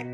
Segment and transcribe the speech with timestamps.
[0.00, 0.08] Hello，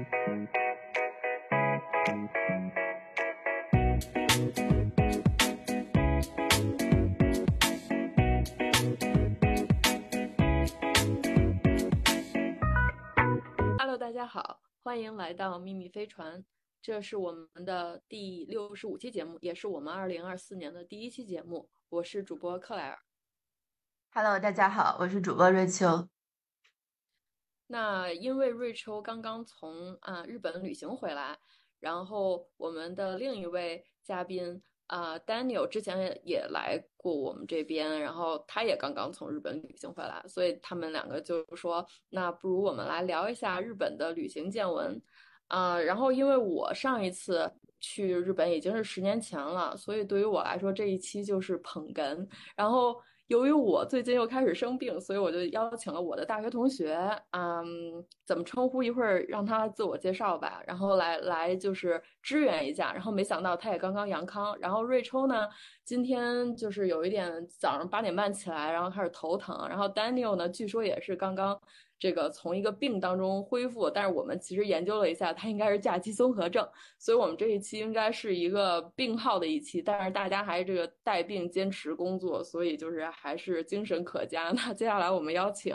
[13.97, 16.45] 大家好，欢迎来到秘密飞船。
[16.83, 21.69] 这是我们的第六十五期节目，也是我们二零二四年的第一期节目。
[21.91, 22.99] 我是主播克莱尔。
[24.11, 26.09] Hello，大家好，我是主播瑞秋。
[27.67, 31.39] 那因为瑞秋刚刚从啊日本旅行回来，
[31.81, 45.01] 然后我们的另一位嘉宾啊 Daniel 之前也也来过我们这边，然后他也刚刚从日本旅行回来，所以他们两个就说，那不如我们来聊一下日本的旅行见闻。
[45.49, 52.27] 啊，然后因为我上一次去日本已经是十年前了，所以对于我来说这一期就是捧哏。
[52.57, 56.97] 然后由于我最近又开始生病，所以我就邀请了我的大学同学，
[57.33, 58.83] 嗯，怎么称呼？
[58.83, 62.93] 一会儿让他自我介绍吧，然后来来就是支援一下。
[62.93, 64.57] 然后没想到他也刚刚阳康。
[64.61, 65.49] 然后瑞秋呢，
[65.85, 69.67] 今天就是有一点早上八点半起来，然后开始头疼。
[69.69, 71.61] 然后 Daniel 呢，据说也是刚刚。
[71.99, 84.51] 这个从一个病当中恢复，但是我们其实研究了一下，它应该是假期综合症，所以我们这一期应该是一个病号的一期，但是大家还这个带病坚持工作，所以就是还是精神可嘉。
[84.51, 85.75] 那接下来我们邀请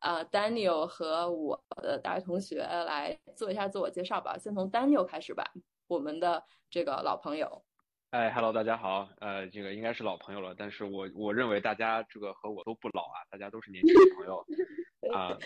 [0.00, 5.44] 呃 Daniel 和我的大学同学来做一下自我介绍吧，先从 Daniel 开始吧，
[5.86, 7.62] 我们的这个老朋友。
[8.10, 14.44] 哎，Hello，大家好，呃，这个应该是老朋友了，但是我我认为大家这个和我都不老啊，大家都是年轻的朋友。
[15.14, 15.38] 啊，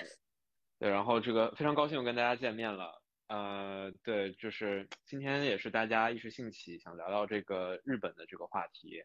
[0.79, 9.03] 对，然后这个非常高兴跟大家见面了，呃，对，就是今天也是大家一时兴起想聊聊这个日本的这个话题，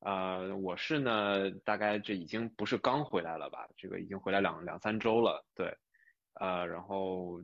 [0.00, 5.74] 呃，我是呢，大概这已经不是刚回来了吧，这个已经回来两两三周了，对，
[6.34, 7.42] 呃，然后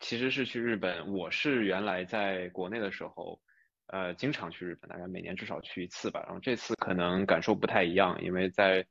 [0.00, 3.38] 其实是去日本，我是原来在国内的时候，
[3.88, 8.86] 呃，经常去日本，大概每年至少去一次吧，然后这次可能感受不太一样，因为在。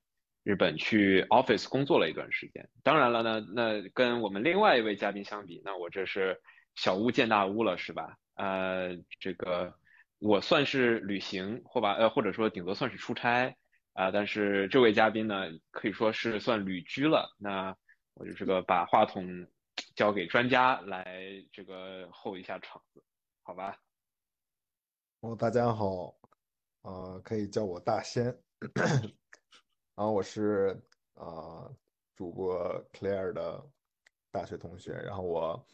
[0.48, 6.40] 日本去 office 工作了一段时间，当然了呢，那跟我们另外一位嘉宾相比，那我这是
[6.76, 8.16] 小巫见大巫了，是吧？
[8.36, 9.74] 呃，这个
[10.20, 13.58] 我算是旅行，或把呃或者说顶多算是出差
[13.94, 17.28] 啊，但是这位嘉宾呢，可以说是算旅居了。
[17.40, 17.76] 那
[18.14, 19.48] 我就这个把话筒
[19.96, 23.04] 交给专家来这个候一下场子，
[23.42, 23.80] 好吧？
[25.26, 26.16] 哦，大家好，
[26.84, 28.26] 呃，可以叫我大仙。
[29.96, 30.80] 然后我是
[31.16, 31.76] 呃
[32.16, 32.56] 主播
[32.92, 33.68] Claire 的
[34.30, 35.68] 大学同学，然后我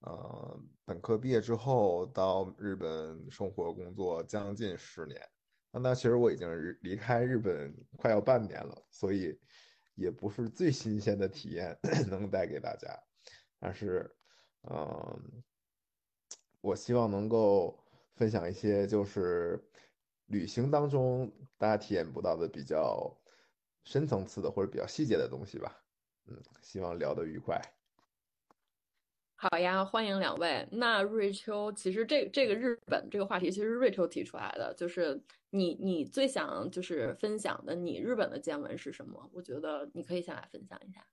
[0.00, 5.22] 呃本科毕业之后到日本生活工作将近十年，
[5.70, 6.48] 那其实我已经
[6.80, 9.38] 离开日本快要半年了，所以
[9.94, 11.78] 也不是最新鲜的体验
[12.10, 12.88] 能带给大家，
[13.60, 14.12] 但是
[14.68, 15.44] 嗯，
[16.60, 17.78] 我希望能够
[18.20, 19.58] 分享一些就是
[20.26, 23.16] 旅行当中大家体验不到的比较。
[23.82, 25.82] 深层次的或者比较细节的东西吧，
[26.26, 27.58] 嗯，希望聊得愉快。
[29.34, 30.68] 好呀，欢迎两位。
[30.70, 39.30] 那瑞秋，其实这这个日本这个话题，其实瑞秋提出来的，就是你你最想就是分享的你日本的见闻是什么？
[39.32, 41.04] 我觉得你可以先来分享一下。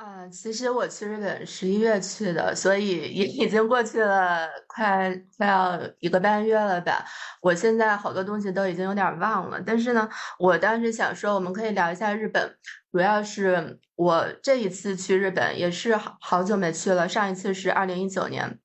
[0.00, 7.04] 啊，其实我去日本十一月去的，所以也已经过去了快快要一个半月了吧。
[7.42, 10.08] 我现在好多东西都已经有点忘了，但是呢，
[10.38, 12.50] 我当时想说，我们可以聊一下日本，
[12.90, 18.58] 主要是我这一次去日本也是好好久没去了，上一次是二零一九年。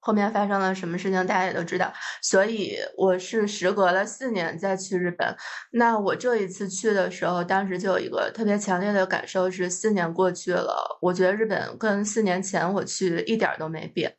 [0.00, 5.36] 后面发生了什么事情，大家也都知道，所以我是时隔了四年再去日本。
[5.70, 14.16] 那我这一次去的时候，当时就有一个特别强烈的感受是，四年过去了，我觉得日本跟四年前我去一点都没变，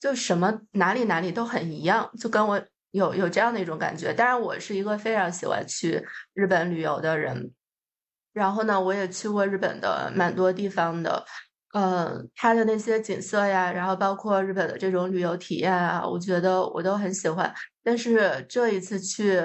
[0.00, 2.60] 就什么哪里哪里都很一样，就跟我
[2.92, 4.14] 有有这样的一种感觉。
[4.14, 6.02] 当然，我是一个非常喜欢去
[6.32, 7.52] 日本旅游的人，
[8.32, 11.24] 然后呢，我也去过日本的蛮多地方的。
[11.72, 17.52] 嗯，它的那些景色呀，然后包括日本的这种旅游体验啊，我觉得我都很喜欢。
[17.84, 19.40] 但是这一次去，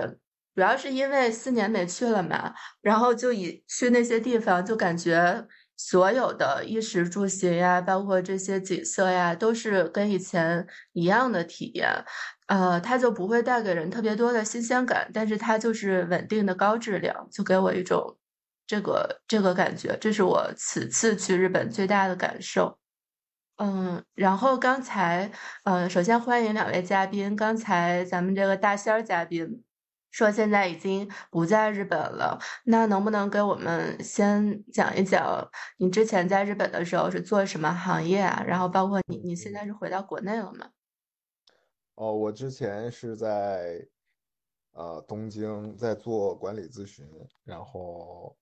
[0.55, 2.51] 主要是因为四年没去了嘛，
[2.81, 5.45] 然后就以去那些地方，就感觉
[5.77, 11.87] 所有的衣食住行呀，包括这些景色呀，都是跟以前一样的体验。
[12.47, 18.17] 呃，它就不会带给人特别多的新鲜感，但是它就是稳定的高质量，就给我一种。
[18.67, 22.77] 这个这个感觉，这是我此次去日本最大的感受。
[23.57, 25.31] 嗯，然后刚才，
[25.63, 27.35] 嗯，首先欢迎两位嘉宾。
[27.35, 29.63] 刚才咱们这个大仙儿嘉宾
[30.11, 38.43] 说现在已经不在日本了，那能不能给我们先讲一讲你之前在日本的时候是做什么行业啊？
[38.45, 40.69] 然后包括你你现在是回到国内了吗？
[41.95, 43.87] 哦，我之前是在
[44.73, 47.07] 呃东京在做管理咨询，
[47.45, 48.35] 然后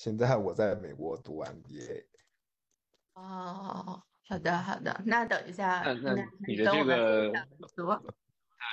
[0.00, 2.06] 现在我在美国读 MBA。
[3.12, 8.02] 哦，好的好的，那等一下，那那你的这个分享多。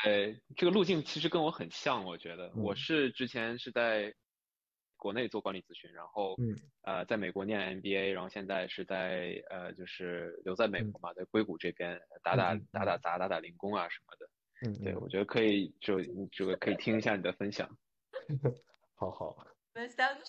[0.05, 4.15] 对，这个路径其实跟我很像，我觉得我嗯是之前是在
[4.95, 14.29] 国内做管理咨询，然后嗯呃在美国念 MBA，然后现在是在呃就是留在美嗯国嘛，在硅谷这边打打打打杂、打打零工啊什么的。
[14.61, 15.99] 嗯对，嗯，我觉得可以就
[16.31, 17.67] 这个可以听一下你的分享。
[18.95, 19.35] 好 好，
[19.73, 20.23] 我们三个，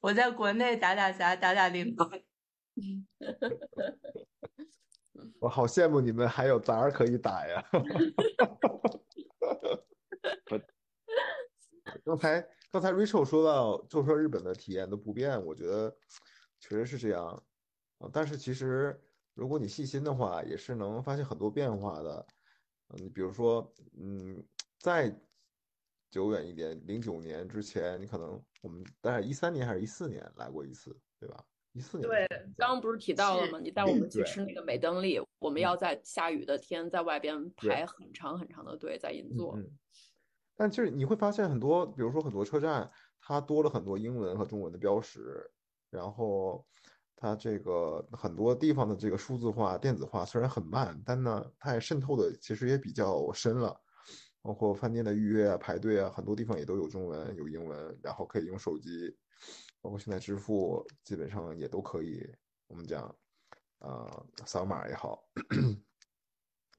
[0.00, 2.08] 我在国内打打杂，打打零工。
[5.38, 7.62] 我好羡慕你们还有杂儿可以打呀。
[10.46, 10.58] 不，
[12.04, 15.94] 刚才刚才 Rachel 说到，就说日本的体验都不变，我觉得
[16.58, 17.26] 确实是这样
[17.98, 18.08] 啊。
[18.12, 18.98] 但是其实
[19.34, 22.26] 如果你细心的话，也是能发现很多变化的。
[22.88, 24.42] 嗯，你比如说，嗯，
[24.78, 25.14] 再
[26.12, 31.42] 久远一点，零九年之前，你可能我们大概一三年还是一四年来过一次，对吧？
[31.72, 33.58] 一四年对刚刚不是提到了吗？
[33.58, 39.56] 你带我们 去吃那个美登利，我们要在下雨的天在外边排很长很长的队在银嗯座。
[39.56, 39.70] 嗯，
[40.54, 45.50] 但就是你会发现很多，比如说很多车站，它多了很多英文和中文的标识，
[45.88, 46.62] 然后
[47.16, 53.80] 它这个很多地方的这个数字化、电子化虽然很慢，但呢，它也渗透的其实也比较深了。
[54.42, 59.16] 包括饭店的预约啊、排队啊，很多地方也都有中文、有英文，然后可以用手机，
[59.80, 62.28] 包括现在支付基本上也都可以，
[62.66, 63.14] 我们讲，
[63.78, 65.24] 呃，扫码也好，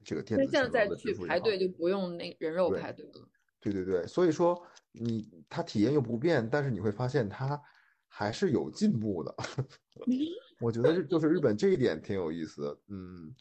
[0.04, 3.28] 这个电子现在再去排队就不用那人肉对排队了。
[3.60, 4.62] 对对对，所以说
[4.92, 7.58] 你它体验又不变，但是你会发现它
[8.06, 9.34] 还是有进步的。
[10.60, 13.34] 我觉得就是日本这一点挺有意思的，嗯，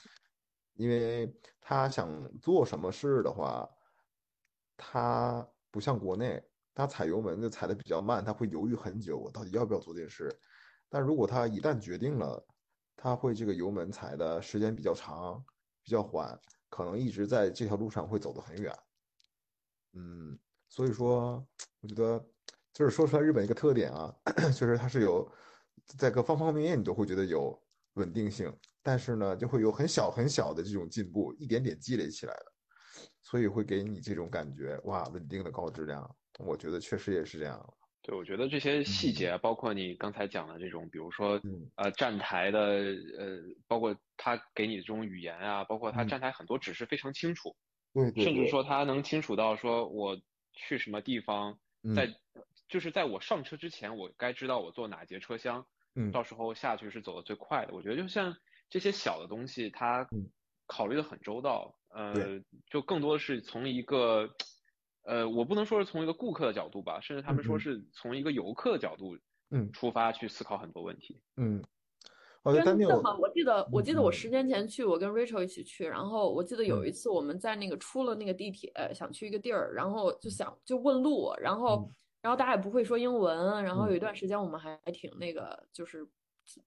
[0.75, 1.29] 因为
[1.59, 2.09] 他想
[2.39, 3.69] 做什么事的话，
[4.85, 6.43] 他不像国内，
[6.75, 10.29] 他踩油门就踩的比较慢，他会犹豫很久，我到底要不要做这件事。
[10.89, 12.45] 但如果他一旦决定了，
[12.97, 15.43] 他会这个油门踩的时间比较长，
[15.81, 16.37] 比较缓，
[16.69, 18.77] 可能一直在这条路上会走得很远。
[19.93, 20.37] 嗯，
[20.67, 21.47] 所以说，
[21.79, 22.23] 我觉得
[22.73, 24.13] 就是说出来日本一个特点啊，
[24.53, 25.31] 就是它是有
[25.97, 27.57] 在各方方面面你都会觉得有
[27.93, 32.52] 稳定性，但是呢，就会有很小很小的这种进步，一点点积累起来的，
[33.33, 36.07] 所以会给你这种感觉，哇，稳定的高质量。
[36.37, 37.73] 我觉得确实也是这样。
[38.03, 42.59] 对，我觉得这些细节啊，包括你刚才讲的这种，比如说嗯呃站台的
[43.17, 47.55] 呃，包括他给你的这种语言啊，包括他嗯站台很多指示非常清楚。
[47.91, 50.15] 对甚至说他能清楚到说我
[50.53, 52.13] 去什么地方，嗯在
[52.69, 55.65] 就是在我上车之前，我该知道我坐哪节车厢，
[55.95, 57.73] 嗯到时候下去是走的最快的。
[57.73, 58.37] 我觉得就像
[58.69, 60.29] 这些小的东西，他嗯
[60.67, 64.29] 考虑的很周到，呃，就更多的是从一个，
[65.03, 69.17] 呃，我不能说是从一个顾客的角度吧，甚至他们说是从一个游客的角度
[69.51, 69.73] 嗯。
[69.73, 71.21] 出发去思考很多问题。
[71.37, 71.63] 嗯，
[72.51, 73.17] 真的吗？
[73.19, 76.85] 我记得，我记得我嗯十年前去，我跟 Rachel 一起去，然后我记得有嗯。
[76.85, 81.95] 一次我们在那个出了那个地铁，想去一个地儿，然后就想就问路，然后嗯。
[82.21, 83.89] 然后大家也不会说英文，然后嗯。
[83.89, 86.07] 有一段时间我们还挺那个，就是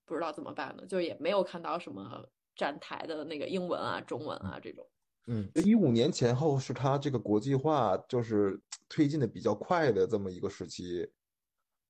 [0.04, 4.86] 不知道怎么办的，就也没有看到什么站台的那个英文啊、中文啊这种。
[5.26, 11.08] 嗯，一五年前后是它这个国际化就是推进的比较快的这么一个时期。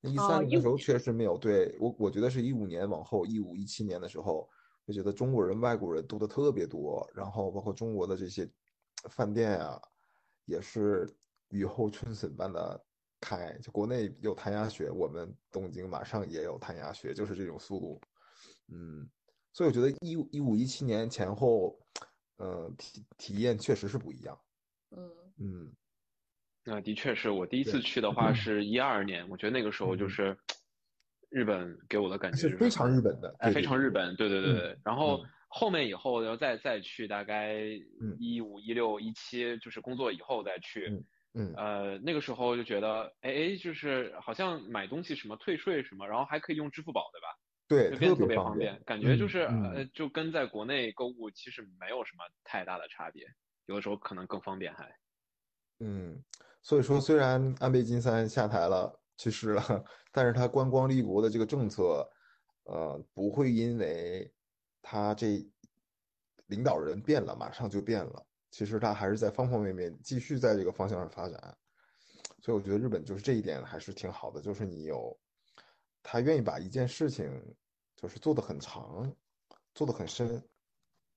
[0.02, 4.48] 一哦三年的时候确实没有，对，我我觉得是一五年往后，一五一七年的时候，
[4.86, 8.48] 就觉得中国人、外国人多的特别多，然后包括中国的这些
[9.10, 9.80] 饭店啊，
[10.44, 11.12] 也是
[11.48, 12.80] 雨后春笋般的
[13.20, 13.52] 开。
[13.60, 18.00] 就国内有弹牙雪，我们东京马上也有弹牙雪，就是这种速度。
[18.68, 19.08] 嗯，
[19.52, 21.76] 所以我觉得一五一五一七年前后，
[22.38, 24.38] 呃，体体验确实是不一样。
[24.90, 25.72] 嗯嗯
[26.64, 30.38] 那的确是我第一次去的话是一二年，我觉得那个时候就嗯是
[31.30, 34.78] 日本给我的感觉是非就是很常日本的，哎，非常日本，对对对嗯对。
[34.84, 37.54] 然后嗯后面以后，然后再再去，大概
[38.00, 40.88] 嗯一五、一六、一七，就是工作以后再去。
[40.88, 47.28] 嗯嗯呃，那个时候就觉得，哎哎，就是好像买东西什么退税什么，然后还可以用支付宝，对吧？
[47.68, 53.26] 对，就变得特别方便，感觉就嗯是嗯呃，就跟在国内购物其实没有什么太大的差别，
[53.66, 54.88] 有的时候可能更方便还。
[55.80, 56.22] 嗯，
[56.62, 62.08] 所以说虽然安倍晋三下台了，去世了，但是他观光立国的这个政策，
[62.64, 64.32] 呃，不会因为
[64.80, 65.44] 他这
[66.46, 68.26] 领导人变了，马上就变了。
[68.50, 71.58] 其实他还是在方方面面继续在这个方向上发展。
[72.40, 75.18] 所以我觉得日本就是这一点还是挺好的，就是你有
[76.08, 77.28] 他愿意把一件事情
[77.96, 79.12] 就是做的很长，
[79.74, 80.40] 做的很深。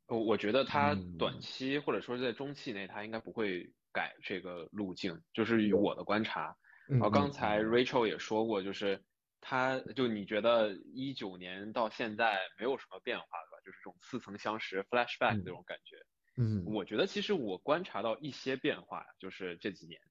[0.07, 6.57] 我我觉得他嗯短期或者说在中期内，他应该不会改这个路径，就是以我的观察。
[6.89, 8.99] 嗯然后刚嗯才 Rachel 也说过，就是
[9.39, 13.61] 他就你觉得一九年到现在没有什么变化，对吧？
[13.63, 15.97] 就是这种似曾相识 flashback 嗯这种感觉。
[16.41, 20.01] 嗯我觉得其实我观察到一些变化，就是这几年。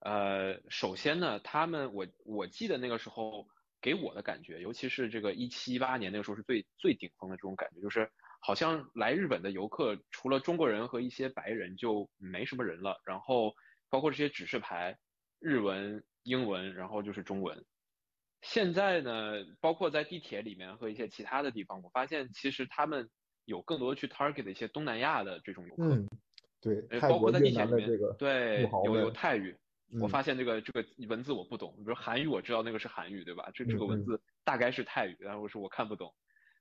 [0.00, 3.46] 呃，首先呢，他们我我记得那个时候
[3.80, 13.54] 给我的感觉，尤其是这个一七一八年那个时候是最最顶峰的这种感觉，就是好像来日本的游客除了中国人和一些白人就没什么人了，然后
[13.90, 14.96] 包括这些指示牌，
[15.40, 17.64] 日文、英文，然后就是中文。
[18.42, 23.10] 现在呢，包括在地铁里面和一些其他的地方，我发现其实他们
[23.44, 25.94] 有更多去 target 的一些东南亚的这种游客。
[25.94, 26.08] 嗯，
[26.60, 29.56] 对，包括在地铁里面，这个对，有有泰语，
[29.96, 33.50] 我嗯发现这个这个文字我不懂，比如韩语我知道那个是韩语，对吧？
[33.54, 36.14] 这这个文字大概是泰语，然后我说我看不懂，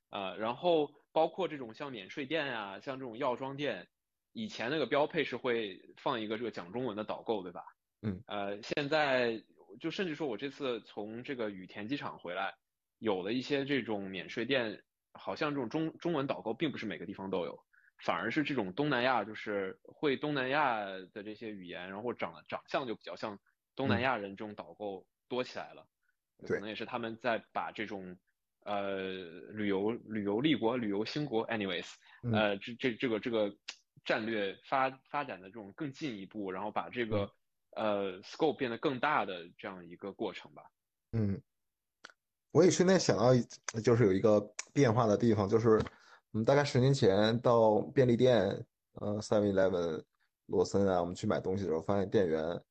[0.10, 3.88] 啊、然后包括这种像免税店啊、像这种药妆店，
[4.34, 7.64] 以前那个标配是会放一个这个讲中文的导购，对吧？
[8.02, 9.44] 嗯，呃，现在
[9.80, 12.54] 就甚至说我这次从这个羽田机场回来，
[13.00, 14.82] 有了一些这种免税店，
[15.14, 17.67] 好像这种中中文导购并不是每个地方都有。
[18.00, 23.40] 反而是这种东南亚，就是会东南亚的这些语言，然后长得长相就比较像
[23.76, 24.02] 东南嗯。
[24.02, 25.88] 亚人这种导购多起来了，
[26.48, 28.18] 可能也是他们在把这种
[28.62, 29.00] 呃
[29.52, 31.88] 旅游旅游立国、旅游兴国，anyways，
[32.22, 32.32] 嗯。
[32.34, 33.56] 呃这这这个这个
[34.06, 37.32] 战略发发展的这种更进一步，然后把这个
[37.72, 40.64] 呃 scope 变得更大的这样一个过程吧。
[41.14, 41.42] 嗯，
[42.52, 43.34] 我也顺便想到，
[43.82, 44.40] 就是有一个
[44.74, 45.82] 变化的地方，就是
[46.32, 50.04] 我们大概十年前到便利店，呃，Seven Eleven、
[50.48, 52.62] 罗森啊，我们去买东西的时候，发现店员，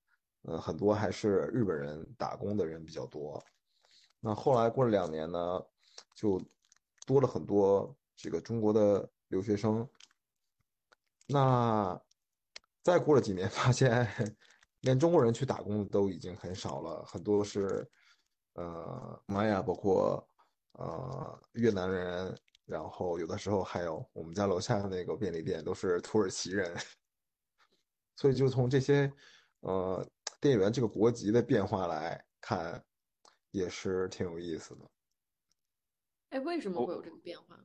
[0.42, 3.42] 呃，很多还是日本人打工的人比较多。
[4.20, 5.62] 那后来过了两年呢，
[6.14, 6.40] 就
[7.06, 9.88] 多了很多这个中国的留学生。
[11.26, 12.00] 那
[12.82, 14.36] 再过了几年，发现
[14.80, 17.88] 连中国人去打工都已经很少了，很多是
[18.52, 20.28] 呃玛雅，包括
[20.72, 26.76] 呃越南人，然后有的时候还有我们家楼下的那个便利店都是土耳其人，
[28.16, 29.10] 所以就从这些
[29.60, 30.04] 呃
[30.40, 32.84] 店员这个国籍的变化来看，
[33.52, 34.90] 也是挺有意思的。
[36.30, 37.62] 哎，为什么会有这个变化呢？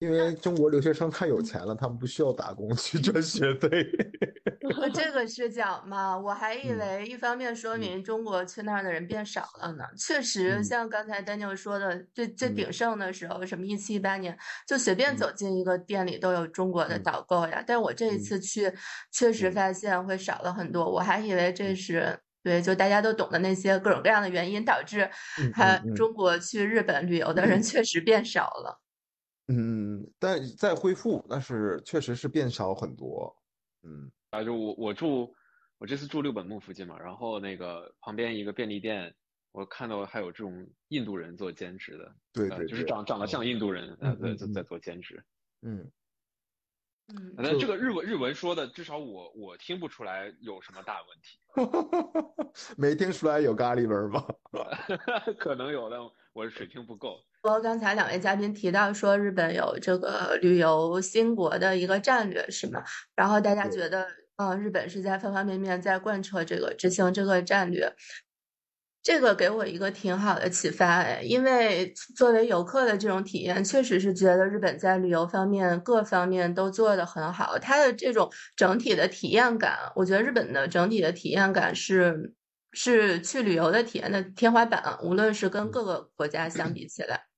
[0.00, 3.68] 因为中国留学生太有钱了，他们不需要打工去赚学费。
[4.80, 9.84] 呃这个是讲嘛，我还以嗯为一方面说嗯明中国去那儿的人变少了呢。
[9.98, 17.62] 确实，嗯像刚才 Daniel 说的，最最嗯鼎盛的时候，什么一七一八年，就随便嗯走进一个店里都有中国的嗯导购呀。
[17.66, 18.72] 但我这一嗯次去，
[19.12, 20.90] 确实嗯发现会少了很多。
[20.90, 28.80] 我还以为这嗯是对，就大家都懂的那些各种各样的原因，导致嗯还中国去日本旅游的人确实变少了。
[29.48, 33.34] 嗯，但在恢复，但是确实是变少很多。
[33.82, 35.34] 嗯啊，就我我住
[35.78, 39.12] 我这次住六本木附近嘛，然后那个旁边一个便利店，
[39.52, 45.22] 我看到还有这种印度人做兼职的，呃，对对对就是长长得像印度人，呃，在在在做兼职。
[45.62, 45.90] 嗯，
[47.12, 54.24] 嗯，但这个日文日文说的，至少我我听不出来有什么大问题， 没听出来有咖喱味儿吧？
[55.38, 55.98] 可能有，但
[56.32, 57.18] 我水平不够。
[57.42, 62.82] 说刚才两位嘉宾提到说日本有这个旅游兴国的一个战略是吗？
[63.16, 64.06] 然后大家觉得，
[64.40, 67.94] 嗯，日本是在方方面面在贯彻这个执行这个战略。
[69.02, 77.58] 这个给我一个挺好的启发哎，因为作为游客的这种体验，确实是觉得日本在旅游方面各方面都做得很好。
[77.58, 82.34] 它的这种整体的体验感，我觉得日本的整体的体验感是
[82.72, 87.29] 是去旅游的体验的天花板，无论是跟各个国家相比起来。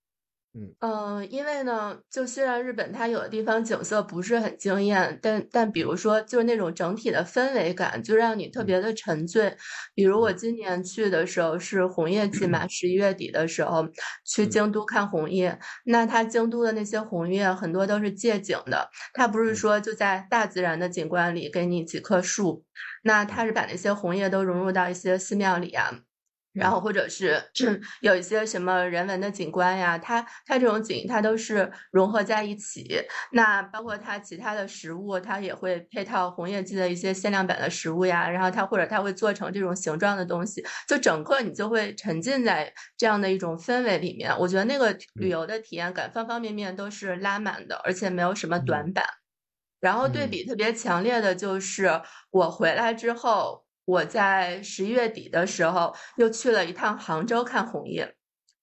[0.54, 0.74] 嗯。
[0.84, 9.56] 嗯，因为呢，就虽然日本它有的地方景色不是很惊艳，但但比如说就是那种整体的氛围感，就让你特别的沉醉。
[9.94, 13.86] 比如我今年去的时候是红叶季嘛， 十一月底的时候
[14.26, 14.48] 去嗯。
[14.48, 15.56] 京都看红叶，
[15.86, 19.54] 那它京都的那些红叶很多都是借景的，它不是嗯。
[19.54, 22.64] 说就在大自然的景观里给你几棵树，
[23.04, 26.02] 那它是把那些红叶都融入到一些寺庙里啊。
[26.52, 27.42] 然后或者是
[28.02, 33.02] 有一些什么人文的景观呀，它它这种景它都是融合在一起。
[33.32, 44.30] 那包括它其他的食物，它也会配套红叶季的一些限量版的食物呀，然后它或者它会做成这种形状的东西，就整个你就会沉浸在这样的一种氛围里面。
[44.38, 49.04] 我觉得那个旅游的体验感方方面面都是拉满的，而且没有什么短板。
[49.80, 53.64] 然后对嗯比特别强烈的就是我回来之后。
[53.84, 58.14] 我在十一月底的时候又去了一趟杭州看红叶。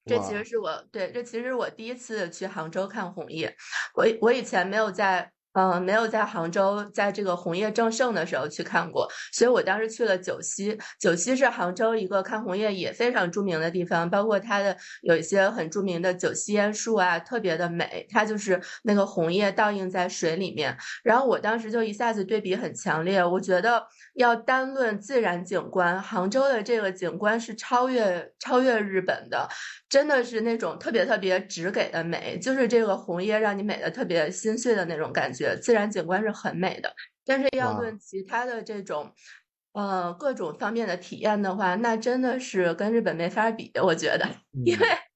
[0.05, 3.55] 这其实是我对，这其实是我第一次去杭州看红叶。
[3.95, 5.31] 我我以前没有在。
[5.53, 10.77] 嗯，没有在杭州，在这个红叶正盛的时候去看过，所以我当时去了九溪。
[10.99, 18.05] 九溪是杭州一个看红叶也非常著名的地方，包括它的有一些很著名的九溪烟树啊，特别的美。
[18.11, 23.23] 它就是那个红叶倒映在水里面，然后我当时就一下子对比很强烈。
[23.25, 29.49] 我觉得要单论自然景观，杭州的这个景观是超越超越日本的，
[29.89, 35.57] 真的是那种特别特别直给的美，就是这个红叶让你美的特别心碎的那种感觉。
[35.61, 36.93] 自然景观是很美的，
[37.25, 39.11] 但是要论其他的这种，
[39.73, 44.27] 呃，各种方面的体验的话，那真的是跟日本没法比，我觉得，
[44.63, 45.08] 因为。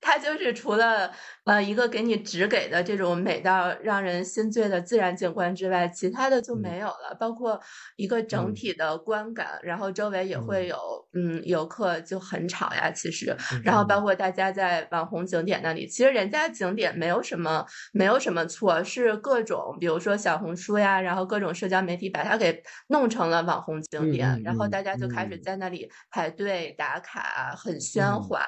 [0.00, 1.10] 它就是除了
[1.44, 7.16] 呃一个给你只给的这种美到让人心醉的自然景观之外，其他的就没有了。
[7.18, 7.60] 包括
[7.96, 10.76] 一个整体的观感，然后周围也会有
[11.14, 28.44] 嗯游客就很吵呀，其实，然后包括大家在网红景点那里，其实人家景点没有什么没有什么错，是各种比如说小红书呀，然后各种社交媒体把它给弄成了网红景点，然后大家就开始在那里排队打卡，很喧哗。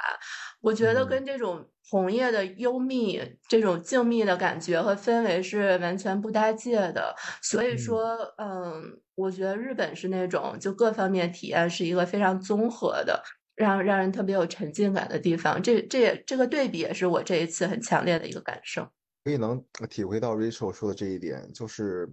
[0.60, 7.14] 我觉得跟这种红叶的幽密、这种静谧的感觉和氛围是完全不搭界的。
[7.42, 13.22] 所以说，嗯，我觉得日本是那种就各方面体验是一个非常综合的，
[13.56, 15.62] 让让人特别有沉浸感的地方。
[15.62, 18.86] 这这也这个对比也是我这一次很强烈的一个感受。
[19.24, 22.08] 可以能体会到 Rachel 说的这一点，就是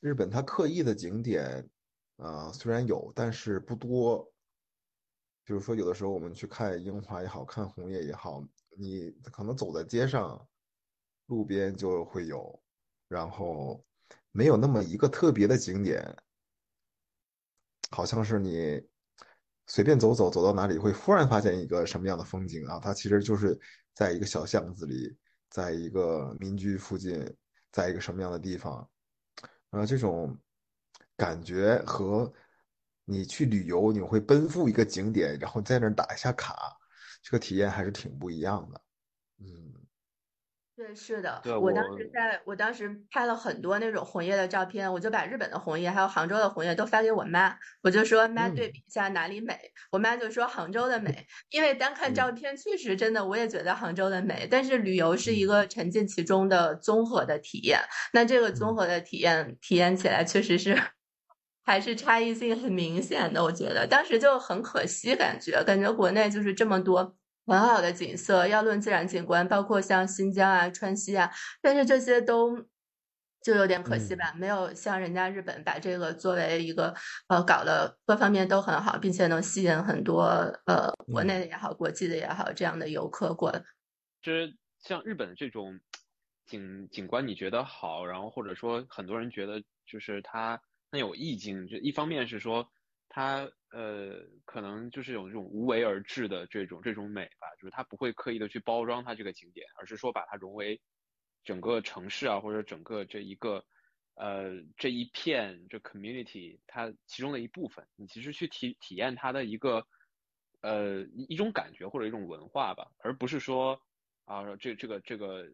[0.00, 1.68] 日本它刻意的景点，
[2.16, 4.33] 啊，虽然有，但是不多。
[5.46, 8.42] 比如说，有的时候我们去看樱花也好看红叶也好，
[8.78, 10.48] 你可能走在街上，
[11.26, 12.62] 路边就会有，
[13.08, 13.84] 然后
[14.32, 16.16] 没有那么一个特别的景点，
[17.90, 18.82] 好像是你
[19.66, 22.78] 随便走走，走到哪里会忽然发现一个什么样的风景啊？
[22.78, 23.60] 它其实就是
[23.92, 25.14] 在一个小巷子里，
[25.50, 27.22] 在一个民居附近，
[27.70, 28.88] 在一个什么样的地方，
[29.68, 30.38] 啊，这种
[31.18, 32.32] 感觉和。
[33.04, 36.54] 你去旅游，你会奔赴一个景点，然后在那儿打一下卡，
[37.22, 38.80] 这个体验还是挺不一样的。
[39.40, 39.74] 嗯，
[40.76, 41.42] 对，是的。
[41.60, 49.58] 我当时在我当时拍了很多那种红叶的照片，我就把日本的红叶还有杭州的红叶都发给我妈，我就说妈对比一下哪里美。
[49.92, 57.80] 我妈就说杭州的美，因为单看照片确实真的我也觉得杭州的美，但是旅游是一个沉浸其中的综合的体验，
[58.12, 60.76] 那这个综合的体验体验起来确实是。
[61.66, 71.30] 还是差异性很明显的，我觉得当时就很可惜，感觉感觉国内就是这么多很好的景色，要论自然景观，包括像新疆啊、川西啊，
[71.62, 72.54] 但是这些都
[73.42, 76.94] 就有点可惜吧，没有像人家日本把这个作为一个
[77.28, 80.24] 呃搞的各方面都很好，并且能吸引很多
[80.66, 83.62] 呃国内的也好、国际的也好这样的游客过来。
[84.22, 85.80] 其实像日本这种
[86.44, 90.60] 景景观，你觉得好，然后或者说很多人觉得就是它。
[90.94, 92.70] 很有意境，就一方面是说
[93.08, 100.80] 它呃可能就是有这种无为而治的这种这种美吧，就是它不会刻意的去包装它这个景点，而是说把它融为
[101.42, 103.64] 整个城市啊或者整个这一个
[104.14, 109.84] 呃这一片这 community 它其中的一部分，你其实去体体验它的一个
[110.60, 113.82] 呃一种感觉或者一种文化吧，而不是说
[114.26, 115.44] 啊这这个这个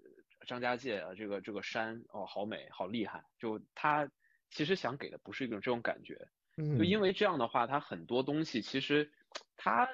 [0.46, 4.07] 张家界啊这个这个山哦好美好厉害，就它。
[4.50, 6.28] 其实想给的不是一种这种感觉，
[6.76, 9.10] 就因为这样的话，它很多东西其实，
[9.56, 9.88] 它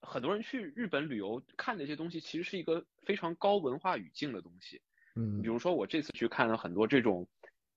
[0.00, 4.80] 很多人去日本旅游看的一些东西，其实是一个非常高文化语境的东西。
[5.16, 7.26] 嗯，比如说我这次去看了很多这种，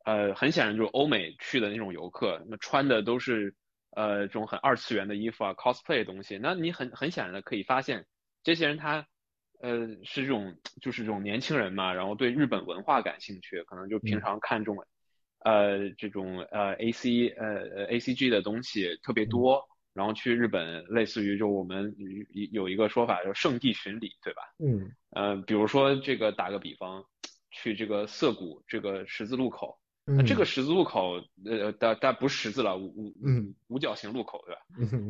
[0.06, 3.56] 呃，很显然就是欧美去的那种游客，那穿的都是
[3.92, 6.38] 呃这种很二次元的衣服啊，cosplay 的东西。
[6.38, 8.06] 那你很很显然的可以发现，
[8.44, 9.08] 这些人他
[9.62, 14.78] 呃是这种就是这种年轻人嘛，然后对日本文化感兴趣，可能就平常看中。
[15.40, 24.42] 呃，这种呃 A C 呃呃 A C G 的东西特别多，然后去日本，类似于就我们有有一个说法叫圣地巡礼，对吧？
[24.60, 27.06] 嗯，呃，比如说这个打个比方，
[27.52, 34.62] 去这个涩谷这个十字路口，那这个十字路口呃但但不是十字了，五五嗯五角形路口，对吧？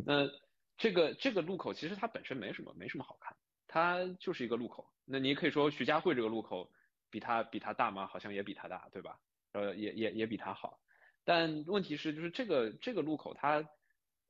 [0.06, 0.30] 那
[0.78, 3.36] 这个这个路口其实它本身没什么没什么好看，
[3.68, 4.88] 它就是一个路口。
[5.06, 6.72] 那你可以说徐家汇这个路口
[7.10, 8.06] 比它比它大吗？
[8.06, 9.18] 好像也比它大，对吧？
[9.54, 10.80] 呃，也也也比它好，
[11.24, 13.64] 但问题是，就是这个这个路口它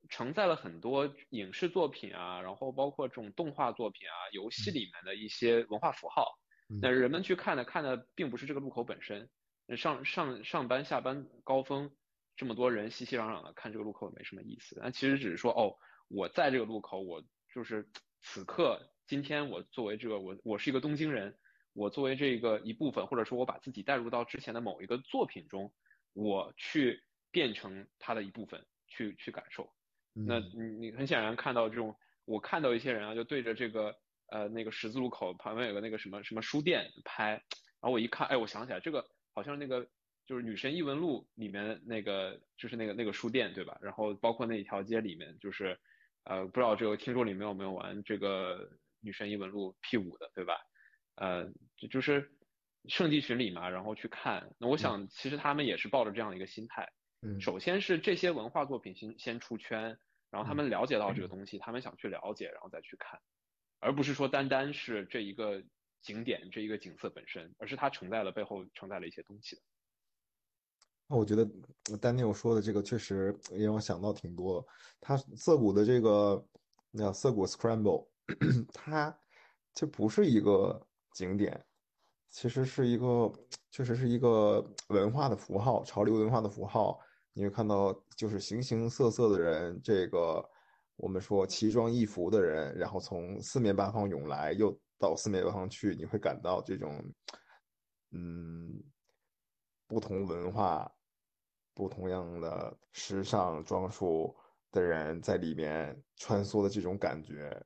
[0.08, 6.26] 承载了很多影视作品啊，然后包括这种动画作品啊、游戏里面的一些文化符号。
[6.80, 9.28] 那人们去看的看的并不是这个路口本身，
[9.76, 11.90] 上上上班下班高峰
[12.36, 14.78] 这么多人熙熙攘攘的看这个路口也没什么意思。
[14.80, 21.36] 但其实只是说，哦，我在这个路口，我就是此刻今天我作为这个我我是一个东京人，
[21.80, 25.72] 我作为这个一部分，或者说我把自己带入到之前的某一个作品中，
[26.12, 29.72] 我去变成它的一部分，去去感受。
[30.12, 33.96] 那你你很显然看到这种，我看到一些人啊，就对着这个
[34.28, 37.42] 呃那个十字路口旁边有个那个什么什么书店拍，然
[37.80, 39.88] 后我一看，哎，我想起来这个好像那个
[40.26, 43.78] 就是《女神异闻录》里面那个就是那个那个书店对吧？
[43.80, 45.80] 然后包括那一条街里面就是
[46.24, 48.68] 呃不知道这个听众里面有没有玩这个
[49.00, 50.60] 《女神异闻录》P 五的对吧？
[51.20, 51.44] 呃，
[51.76, 52.32] 就就是
[52.86, 54.50] 圣地巡礼嘛，然后去看。
[54.58, 56.90] 那我想其实他们也是抱着这样一个心态。
[57.20, 59.98] 嗯，首先是这些文化作品先先出圈，
[60.30, 63.20] 然后他们了解到这个东西，他们想去了解，然后再去看，
[63.80, 65.62] 而不是说单单是这一个
[66.00, 69.62] 景点这一个景色本身，而是它承载了背后承载了一些东西的。
[71.06, 71.46] 那我觉得
[72.00, 74.66] 丹尼尔说的这个确实也让我想到挺多。
[75.00, 76.42] 他涩谷的这个
[76.90, 78.08] 那叫涩谷 Scramble，
[78.72, 79.14] 它
[79.74, 81.64] 这不是一个景点，
[82.28, 83.32] 其实是一个
[83.70, 87.00] 确实是一个文化的符号，潮流文化的符号。
[87.32, 90.44] 你会看到，就是形形色色的人，这个
[90.96, 97.00] 我们说奇装异服的人，然后从四面八方涌来，又到四面八方去，你会感到这种，
[98.10, 98.82] 嗯，
[99.86, 100.92] 不同文化、
[101.72, 104.36] 不同样的时尚装束
[104.72, 107.64] 的人在里面穿梭的这种感觉，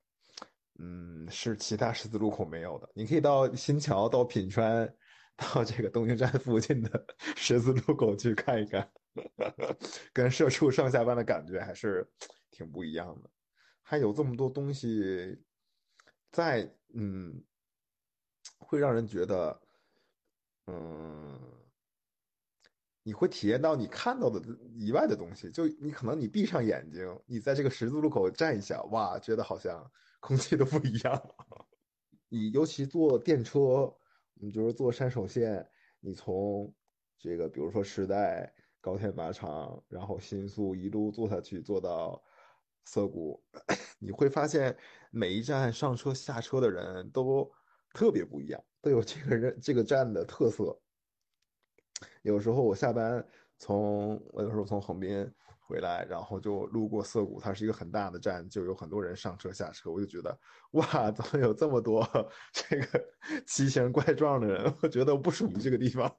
[0.78, 2.88] 嗯，是其他十字路口没有的。
[2.94, 4.92] 你可以到新桥、到品川、
[5.36, 7.06] 到这个东京站附近的
[7.36, 8.90] 十字路口去看一看。
[10.12, 12.04] 跟社畜上下班的感觉还是
[12.50, 13.30] 挺不一样的，
[13.80, 15.40] 还有这么多东西
[16.32, 17.40] 在，嗯，
[18.58, 19.60] 会让人觉得，
[20.66, 21.40] 嗯，
[23.04, 24.42] 你会体验到你看到的
[24.74, 25.48] 以外的东西。
[25.48, 29.88] 就你可能你闭上眼睛，你在这个十字路口站一下，哇，觉得好像
[30.24, 31.34] 空气都不一样。
[32.28, 33.94] 你尤其坐电车，
[34.32, 35.68] 你就是坐山手线，
[36.00, 36.74] 你从
[37.18, 38.52] 这个比如说时代。
[38.84, 42.22] 高田马场，然后新宿一路坐下去，坐到
[42.84, 43.42] 涩谷，
[43.98, 44.76] 你会发现
[45.10, 47.50] 每一站上车下车的人都
[47.94, 50.78] 特别不一样，都有这个人这个站的特色。
[52.20, 55.32] 有时候我下班从我有时候从横滨
[55.74, 60.38] 回来，然后就路过涩谷，它是一个很大的站，就有很多人上车下车，我就觉得
[60.72, 62.08] 哇，怎么有这么多
[62.54, 63.04] 这个
[63.44, 64.72] 奇形怪状的人？
[64.80, 66.16] 我觉得我不属于这个地方。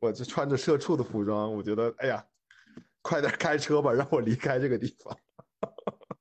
[0.00, 2.26] 我就穿着社畜的服装，我觉得，哎呀，
[3.00, 5.16] 快点开车吧，让我离开这个地方。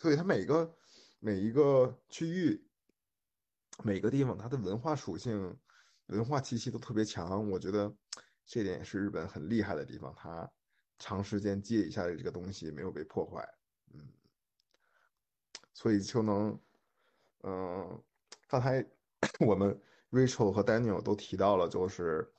[0.00, 0.74] 所以，它每个
[1.20, 2.66] 每一个区域，
[3.84, 5.56] 每个地方，它的文化属性、
[6.06, 7.48] 文化气息都特别强。
[7.50, 7.94] 我觉得
[8.44, 10.50] 这点也是日本很厉害的地方，它
[10.98, 13.46] 长时间积累下来这个东西没有被破坏，
[13.92, 14.00] 嗯，
[15.72, 16.58] 所以就能，
[17.42, 18.02] 嗯，
[18.48, 18.84] 刚才
[19.46, 19.80] 我们。
[20.10, 22.32] Rachel 和 Daniel 都提到了，就是，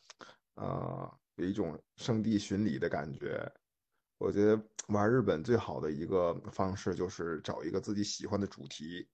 [0.53, 3.51] 呃，有一种圣地巡礼的感觉。
[4.17, 9.05] 我觉得玩日本最好的一个方式就是找一个自己喜欢的主题。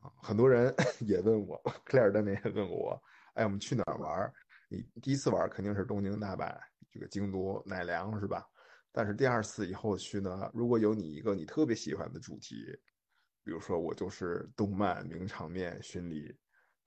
[0.00, 0.74] 啊，很多人
[1.06, 3.00] 也问我，Claire 的那也问我，
[3.34, 4.34] 哎，我们去哪儿玩？
[4.70, 6.58] 你第一次玩肯定是东京、大阪、
[6.90, 8.42] 这个京都、奈良，是吧？
[8.90, 12.64] 但是第二次以后去呢，如果有你一个你特别喜欢的主题，
[13.44, 16.34] 比如说我就是动漫名场面巡礼。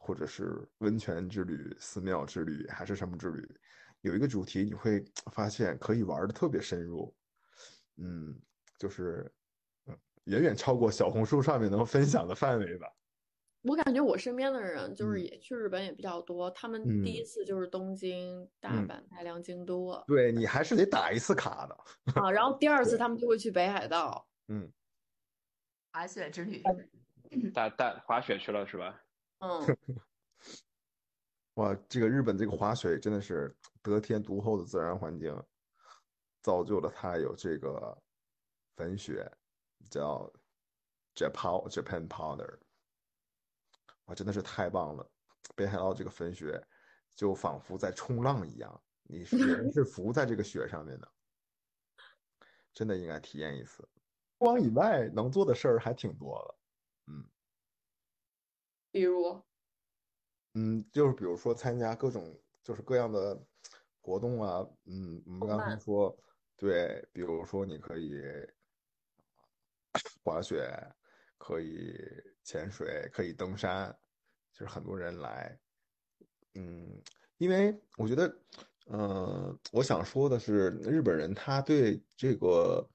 [0.06, 3.50] 或者是温泉之旅、寺庙之旅，还是什么之旅，
[4.02, 7.16] 有一个主题，你会发现可以玩的特别深入，
[7.96, 8.38] 嗯，
[8.78, 9.34] 就是，
[9.86, 12.88] 嗯，远远超过小红书上面能分享的范围吧。
[13.64, 20.04] 我感觉我身边的人就是也去日本也比较多，他们第一次就是东京、大阪、奈良、京都。
[20.06, 22.22] 对你还是得打一次卡的。
[22.22, 24.70] 啊，然后第二次他们就会去北海道，嗯，
[25.94, 26.62] 滑雪之旅，
[27.54, 29.02] 大大滑雪去了是吧？
[29.40, 29.78] 嗯，
[31.56, 35.34] 哇，这个日本这个滑雪真的是得天独厚的自然环境，
[36.42, 37.98] 造就了它有这个
[38.76, 39.32] 粉雪，
[39.90, 40.30] 叫
[41.16, 42.58] Japan Japan Powder，
[44.06, 45.12] 哇，真的是太棒了！
[45.56, 46.62] 北海道这个粉雪
[47.16, 51.12] 就仿佛在冲浪一样，你是人是浮在这个雪上面的，
[52.74, 53.88] 真的应该体验一次。
[54.38, 57.30] 光以外能做的事儿还挺多的，嗯。
[58.92, 59.42] 比如，
[60.54, 63.42] 嗯，就是比如说参加各种就是各样的
[64.02, 66.16] 活动啊，嗯，我们刚才说，
[66.56, 68.22] 对，比如说你可以
[70.24, 70.70] 滑雪，
[71.38, 71.98] 可以
[72.44, 73.96] 潜水，可以登山，
[74.52, 75.58] 就是很多人来，
[76.56, 77.02] 嗯，
[77.38, 78.38] 因为我觉得，
[78.88, 82.88] 呃，我想说的是，日本人他对这个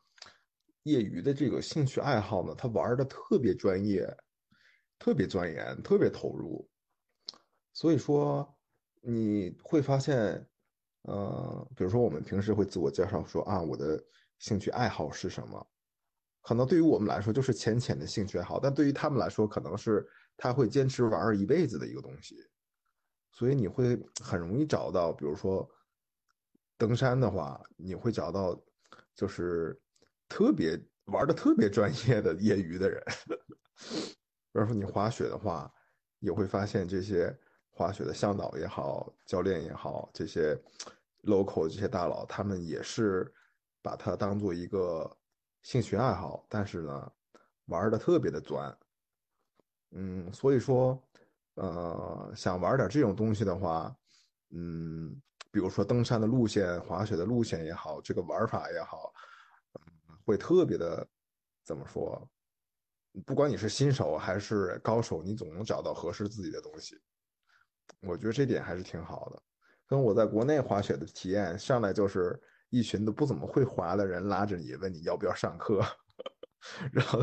[0.82, 4.06] 业余的这个兴趣爱好呢，他玩的特别专业，
[4.98, 6.68] 特别钻研，特别投入。
[7.72, 8.56] 所以说
[9.00, 10.46] 你会发现，
[11.02, 14.02] 呃，比如说我们平时会自我介绍说啊，我的
[14.38, 15.66] 兴趣爱好是什么？
[16.48, 22.36] 可能对于我们来说就是浅浅的兴趣爱好，但对于他们来说，可能是他会坚持玩一辈子的一个东西。
[23.32, 25.68] 所以你会很容易找到，比如说
[26.78, 28.58] 登山的话，你会找到
[29.14, 29.78] 就是
[30.26, 30.82] 特别
[31.12, 33.04] 玩的特别专业的业余的人。
[34.50, 35.70] 比如说你滑雪的话，
[36.20, 40.58] 也会发现这些滑雪的向导也好，教练也好，这些
[41.24, 43.30] local 这些大佬，他们也是
[43.82, 45.14] 把它当做一个
[45.68, 47.12] 兴趣爱好，但是呢，
[47.66, 48.74] 玩的特别的钻。
[49.90, 50.98] 嗯，所以说。
[51.56, 53.94] 呃，想玩点这种东西的话，
[54.50, 59.12] 嗯，比如说登山的路线、滑雪的路线也好，这个玩法也好，
[60.24, 61.04] 会特别的，
[61.64, 62.30] 怎么说？
[63.26, 66.96] 不管你是新手还是高手，你总能找到合适自己的东西。
[68.02, 69.42] 我觉得这点还是挺好的。
[69.84, 75.82] 跟我在国内滑雪的体验，上来就是一群都不怎么会滑的人拉着你，问你要不要上课，
[76.92, 77.22] 然后。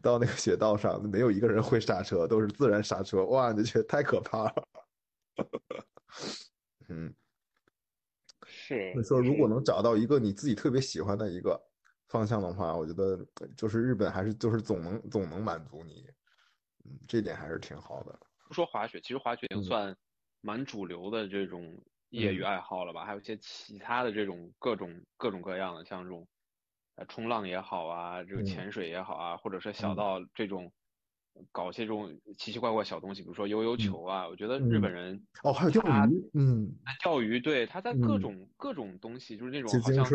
[0.00, 3.24] 到那个雪道上，没有一个人会刹车，都是自然刹车。
[3.24, 4.68] 哇，你觉得太可怕了。
[6.88, 7.12] 嗯，
[8.46, 8.92] 是。
[8.92, 11.60] 所以说，如果能找到一个你自己特别喜欢的一个
[12.06, 13.18] 方向的话，我觉得
[13.56, 16.06] 就是日本还是就是总能总能满足你。
[16.84, 18.16] 嗯，这点还是挺好的。
[18.46, 19.96] 不说滑雪，其实滑雪已经算
[20.40, 21.76] 蛮主流的这种
[22.10, 23.04] 业余爱好了吧？
[23.04, 26.26] 还有一些其他的这种各种各种各样的，像这种。
[26.96, 30.72] 呃，冲浪也好啊，这个潜水也好啊，或者是小到这种
[31.50, 40.06] 搞些这种奇奇怪怪小东西，比如说悠悠球啊，我觉得日本人哦，还有钓鱼，嗯，钓鱼，对，他在各种各种东西，就是那种好像，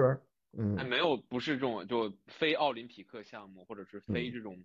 [0.57, 4.63] 嗯，没有不是这种就非奥林匹克项目，或者是非这种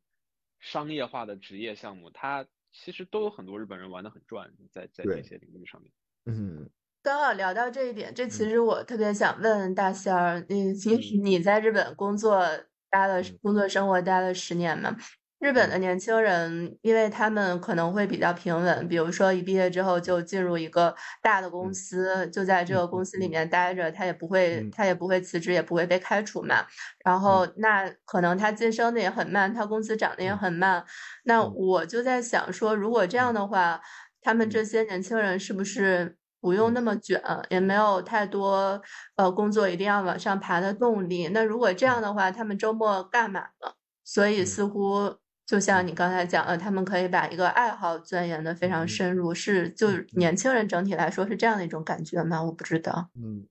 [0.60, 5.90] 商业化的职业项目，他其实都有很多日本人玩的很转，在在这些领域上面，
[6.26, 6.70] 嗯。
[7.04, 12.42] 刚好聊到这一点，这其实我特别想问大仙儿，你你你在日本工作
[12.90, 14.96] 待了工作生活待了十年嘛？
[15.38, 26.64] 日本的年轻人，因为他们可能会比较平稳，比如说一毕业之后就进入一个大的公司，就在这个公司里面待着，他也不会他也不会辞职，也不会被开除嘛。
[27.04, 27.46] 然后。
[27.58, 30.82] 那可能他晋升的也很慢，他工资涨得也很慢。
[31.24, 33.78] 那我就在想说，如果这样的话，
[34.22, 36.16] 他们这些年轻人是不是？
[36.44, 38.78] 不用那么卷，也没有太多
[39.16, 41.28] 呃工作一定要往上爬的动力。
[41.28, 43.72] 那如果这样的话，他们周末干嘛呢？
[44.04, 52.42] 所以似乎就像你刚才讲的，他们可以把一个爱好钻研的非常深入，是就年轻人整体来说是这样的一种感觉吗？
[52.42, 53.08] 我不知道。
[53.14, 53.48] 嗯，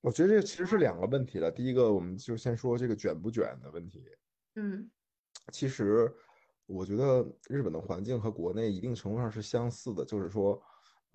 [0.00, 1.50] 我觉得这其实是两个问题了。
[1.50, 4.02] 第一个，我们就先说这个卷不卷的问题。
[4.54, 4.90] 嗯，
[5.52, 6.10] 其实
[6.64, 10.58] 我觉得日本的环境和国内一定程度上是相似的，就是说。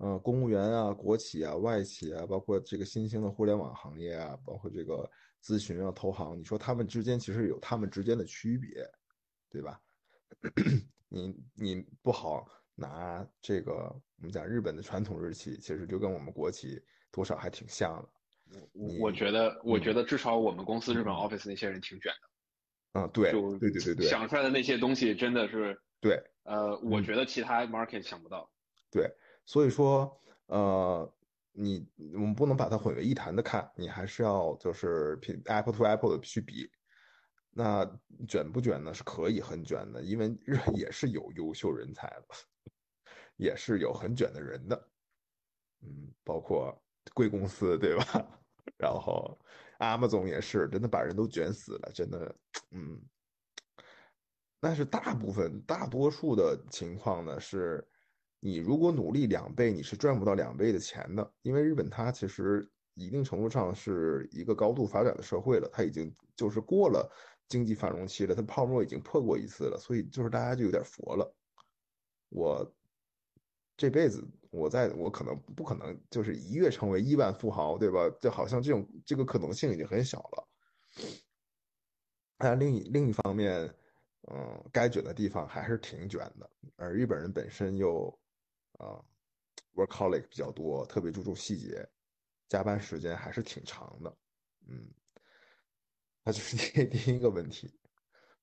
[0.02, 5.08] 呃，公务员啊，国企啊，外企啊，包括这个新兴的互联网行业啊，包括这个
[5.40, 8.84] 咨询啊，投行，你说他们之间其实有他们之间的区别，
[9.48, 9.80] 对吧？
[11.08, 13.74] 你你不好拿这个
[14.16, 18.08] 我们讲日本的传统日企，其实就跟我们国企多少还挺像的。
[18.72, 22.10] 我我觉得，我觉得至少我们公司日本 office 那些人挺卷
[22.92, 23.00] 的。
[23.00, 26.20] 啊，对，对对对对，想出来的那些东西真的是对。
[26.42, 28.50] 呃，我觉得其他 market 想不到。
[28.90, 29.08] 对。
[29.44, 31.12] 所以说，呃，
[31.52, 36.70] 你我们不能把它混为一谈的看，你还是要就是品 apple to apple 的去比。
[37.50, 37.84] 那
[38.26, 38.94] 卷不卷呢？
[38.94, 42.26] 是可以很卷的，因为日也是有优秀人才的，
[43.36, 44.88] 也是有很卷的人的。
[45.82, 46.80] 嗯，包括
[47.12, 48.04] 贵公司对吧？
[48.78, 49.38] 然后
[49.78, 52.34] 阿 o 总也是，真的把人都卷死了，真的，
[52.70, 52.98] 嗯。
[54.58, 57.86] 但是大部分大多数的情况呢是。
[58.44, 67.08] 你如果努力两倍，你是赚不到两倍的钱的，因为日本它其实一定程度上是一个高度发展的社会了，它已经就是过了
[67.46, 71.36] 经济繁荣期了，它泡沫已经破过一次了，所以就是大家就有点佛了。
[72.30, 72.74] 我
[73.76, 78.10] 这辈子我在我可能不可能就是一跃成为亿万富豪，对吧？
[78.20, 80.48] 就好像这种这个可能性已经很小了。
[82.36, 83.72] 但另一另一方面，
[84.32, 88.12] 嗯，该卷的地方还是挺卷的，而日本人本身又。
[88.82, 89.00] 啊
[89.74, 91.88] ，workaholic 比较多，特别注重细节，
[92.48, 94.16] 加班时间还是挺长的，
[94.66, 94.92] 嗯，
[96.24, 97.78] 那就是 第第一个问题。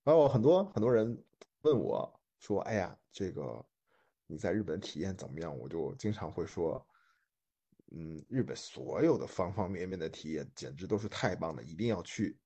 [0.04, 1.24] 然后很多很多人
[1.62, 3.64] 问我说：“哎呀，这个
[4.26, 6.84] 你在日本体验怎么样？”我就经常会说
[7.92, 12.40] ：“嗯，日本所有的方方面面的体验简直都是太棒了，一定要去。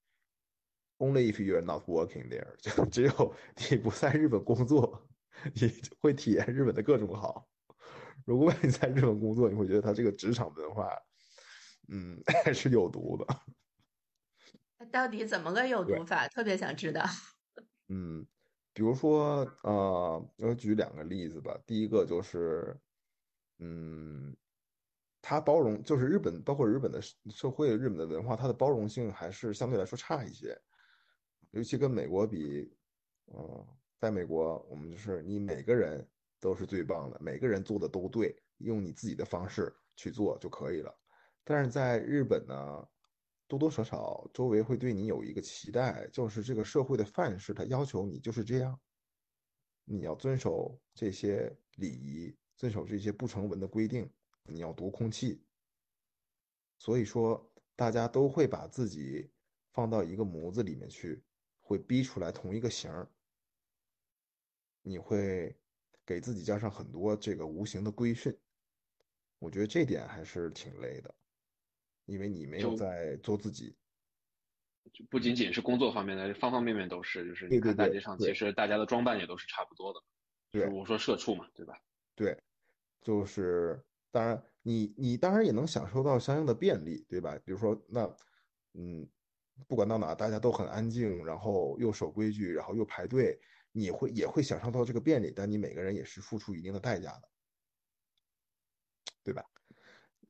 [0.98, 3.36] Only if you are not working there，就只有
[3.70, 5.08] 你不在日本工作，
[5.54, 7.50] 你会体验日本的各种好。
[8.26, 10.90] 如果你在日本工作，你会觉得他这个职场文化，
[11.90, 13.26] 嗯， 还是有毒的。
[14.78, 16.28] 它到底怎么个有毒法？
[16.28, 17.04] 特别想知道。
[17.90, 18.26] 嗯，
[18.74, 21.58] 比如说，呃，我举两个例子吧。
[21.66, 22.80] 第一个就是，
[23.60, 24.36] 嗯，
[25.22, 30.58] 它包容，就是日本，包括日本的社会、日本的文化，它的包容性还是相对来说差一些。
[31.52, 32.76] 尤其跟美国比，
[33.28, 33.68] 嗯，
[34.00, 36.08] 在美国，我们就是你每个人
[36.44, 40.94] 都是最棒的，每个人做的都对，用你自己的方式去做就可以了。
[41.46, 42.88] 但是在日本呢，
[43.48, 48.78] 多多少少周围会对你有一个期待，就是这个社会的范式，他要求你就是这样，
[49.86, 54.12] 你要遵守这些礼仪，遵守这些不成文的规定，
[54.44, 55.42] 你要读空气。
[56.78, 59.32] 所以说，大家都会把自己
[59.72, 61.24] 放到一个模子里面去。
[61.66, 63.10] 会逼出来同一个型儿，
[64.82, 65.58] 你会
[66.06, 68.36] 给自己加上很多这个无形的规训，
[69.40, 71.14] 我觉得这点还是挺累的，
[72.06, 73.76] 因为你没有在做自己。
[74.92, 80.00] 就不仅仅是工作方面的，方方面面都是，就是你看大街上，其实大家的装扮也都是差不多的。
[80.52, 81.80] 对，我说社畜嘛，对吧？
[82.16, 82.38] 对，
[83.02, 87.40] 就是当然，你你当然也能享受到相应的便利，对吧？
[87.46, 88.16] 比如说那，
[88.74, 89.08] 嗯。
[89.68, 93.40] 不管到哪，大家都很安静，然后又守规矩，然后又排队，
[93.74, 97.30] 你会也会享受到这个便利，但你每个人也是付出一定的代价的，
[99.24, 99.44] 对吧？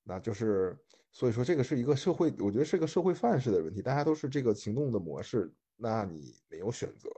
[0.01, 0.77] 那就是，
[1.11, 7.09] 所以说这个是一个社会，我觉得是一个社会范式的问题，大家都是这个行动的模式，那你没有选择，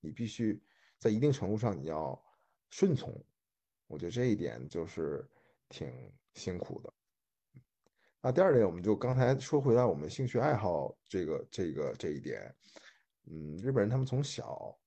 [0.00, 0.62] 你必须
[0.98, 2.22] 在一定程度上你要
[2.70, 3.12] 顺从，
[3.86, 5.28] 我觉得这一点就是
[5.68, 5.90] 挺
[6.34, 6.92] 辛苦的。
[8.22, 12.54] 那第二点，我们就刚才说回来，我们兴趣爱好这个这个这一点，
[13.30, 14.78] 嗯，日本人他们从小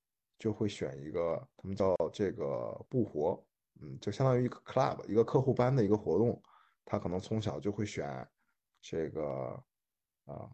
[0.43, 3.41] 就会选一个，他们叫这个部活，
[3.79, 6.43] 嗯，就相当于一个 club，一个客户班的一个活动，
[6.83, 8.27] 他可能从小就会选
[8.81, 9.63] 这个
[10.25, 10.51] 啊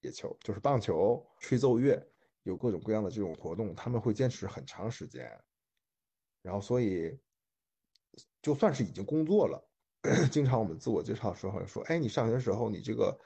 [0.00, 2.04] 野球，就是棒球、吹奏乐，
[2.42, 5.30] 有各种各样的这种活动，他们会坚持很长时间，
[6.42, 7.16] 然后所以
[8.42, 9.64] 就算是已经工作了。
[10.32, 13.16] 经常我们自我介绍的时候说，哎，你上学时候你这个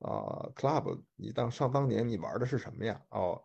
[0.00, 3.00] 啊 club，你当上当年你玩的是什么呀？
[3.10, 3.40] 哦，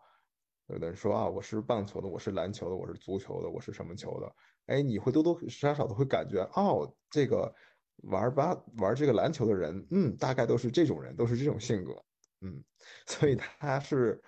[0.67, 4.35] 有的人说啊，我是棒球的，我是篮球的，我是足球的，我是什么球的？
[4.65, 7.53] 哎，你会多多少少的会感觉，哦，这个
[8.03, 11.93] 玩吧玩这个篮球的人，嗯，大概都是这种人，都是这种性格，
[12.41, 12.63] 嗯，
[13.05, 14.21] 所以他是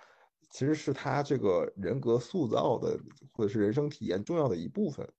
[0.50, 2.98] 其实是他这个人格塑造的
[3.32, 5.12] 或者是人生体验重要的一部分。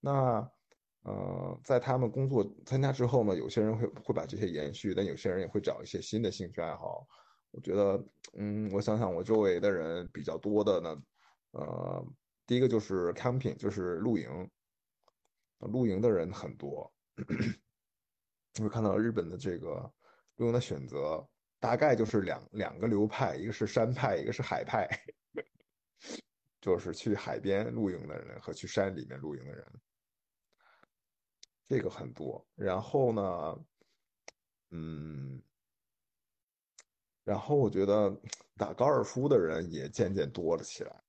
[0.00, 0.50] 那。
[1.04, 7.04] 呃，在他们工作参加之后呢，有些人会会把这些延续，但有些人也会找一些新的兴趣爱好。
[7.52, 11.02] 我觉得，嗯，我想想，我周围的人比较多的呢，
[11.52, 12.04] 呃，
[12.46, 14.50] 第一个就是 camping，就是露营，
[15.58, 16.92] 露营的人很多。
[18.54, 19.92] 你会看到日本的这个
[20.36, 21.26] 露营的选择，
[21.60, 24.88] 大概就是两两个流派，一个是山派，一个是海派，
[26.60, 29.66] 就是去海边露营的人和去山里面露营的人。
[31.68, 33.64] 这个很多，然后呢，
[34.70, 35.42] 嗯，
[37.24, 38.14] 然后我觉得
[38.56, 41.04] 打高尔夫的人也渐渐多了起来，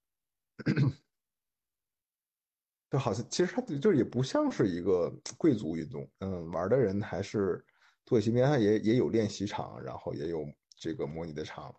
[2.92, 7.66] 就好像其实它就也不像是一个贵族运动，嗯，玩的人还是
[8.06, 10.46] 土耳其边上也也有练习场，然后也有
[10.76, 11.76] 这个模拟的场，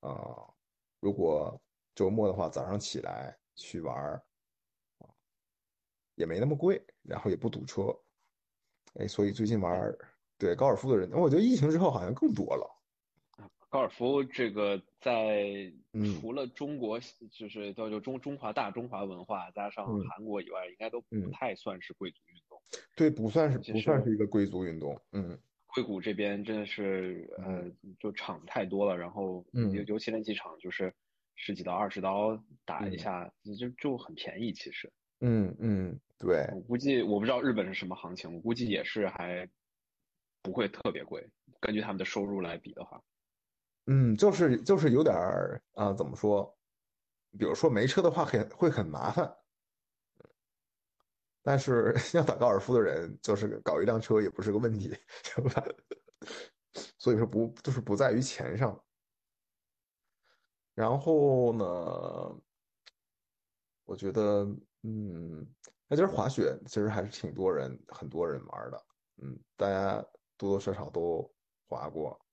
[0.00, 0.46] 啊，
[1.00, 1.60] 如果
[1.96, 4.22] 周末的话，早上起来去玩
[6.14, 7.92] 也没那么贵，然后也不堵车。
[9.00, 9.92] 哎，所以最近玩
[10.38, 12.75] 对高尔夫的人，我觉得疫情之后好像更多了。
[13.76, 15.70] 高尔夫这个在
[16.18, 16.98] 除了中国，
[17.30, 22.58] 就是叫做中中华大中华文化加上韩国以外，应该都不太算是贵族运动。
[22.96, 24.98] 对，不算是不算是一个贵族运动。
[25.12, 30.90] 嗯，硅谷这边真的是呃，就场太多了，然后尤尤其那几场就是
[31.34, 34.90] 十几刀、二十刀打一下，就就很便宜，其实。
[35.20, 36.00] 嗯嗯。
[36.18, 39.46] 对，我估计我不知道日本是什么行情，我估计也是还
[40.40, 41.28] 不会特别贵。
[41.60, 43.02] 根据他们的收入来比的话，
[43.86, 46.52] 嗯，就是就是有点儿啊，怎么说？
[47.38, 49.32] 比如说没车的话很会很麻烦，
[51.42, 55.62] 但是 要打高尔夫的人，就是搞一辆车也不是个问题，是吧？
[56.98, 58.80] 所以说不就是不在于钱上。
[60.76, 61.64] 然后呢，
[63.84, 64.44] 我觉得
[64.82, 65.46] 嗯。
[65.88, 68.86] 那其实滑雪其实还是挺多人，很多人玩的。
[69.22, 70.02] 嗯，大家
[70.36, 71.32] 多多少少都
[71.68, 72.25] 滑过，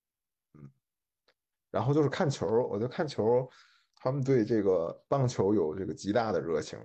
[1.73, 3.49] 然后就是看球，我就看球，
[3.95, 6.77] 他们对这个棒球有这个极大的热情，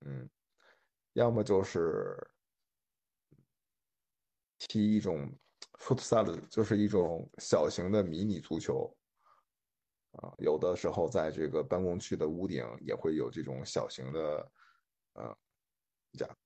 [0.00, 0.28] 嗯，
[1.12, 2.18] 要么就是
[4.58, 5.32] 踢一种
[5.78, 8.92] futsal，就是一种小型的迷你足球，
[10.14, 14.52] 啊，有的时候在这个办公区的屋顶也会有这种小型的，
[15.12, 15.38] 呃，
[16.14, 16.36] 这样。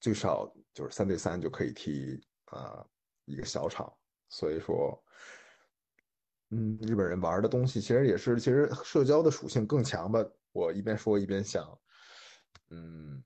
[0.00, 2.84] 最少就是三对三就可以踢啊
[3.24, 3.96] 一个小场，
[4.30, 5.00] 所以说，
[6.50, 10.24] 嗯，日本人玩的东西其实也是，其实社交的属性更强吧。
[10.52, 11.78] 我一边说一边想，
[12.70, 13.22] 嗯，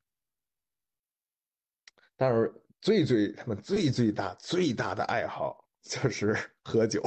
[2.16, 7.02] 但是最最他们最最大最大的爱好就是喝酒，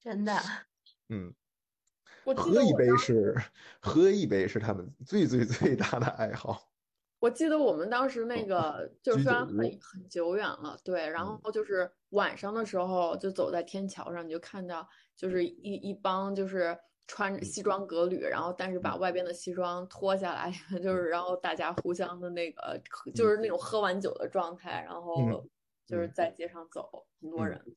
[0.00, 0.32] 真的，
[1.10, 1.32] 嗯，
[2.24, 3.34] 我喝一杯是
[3.80, 6.67] 喝一杯是他们最最最大的爱好。
[7.20, 11.38] 我记得我们当时那个就是虽然很很久远了，对，然嗯。
[11.42, 20.52] 后就是晚上的时候就走在天桥上，你就看到就是一一帮就是穿着西装革履，然后但是把外边的西装脱下来，
[20.82, 22.80] 就是然后大家互相的那个
[23.14, 23.36] 就是。
[23.38, 25.16] 那种喝完酒的状态，然后
[25.86, 26.12] 就是嗯。
[26.14, 27.76] 在街上走，很多嗯人。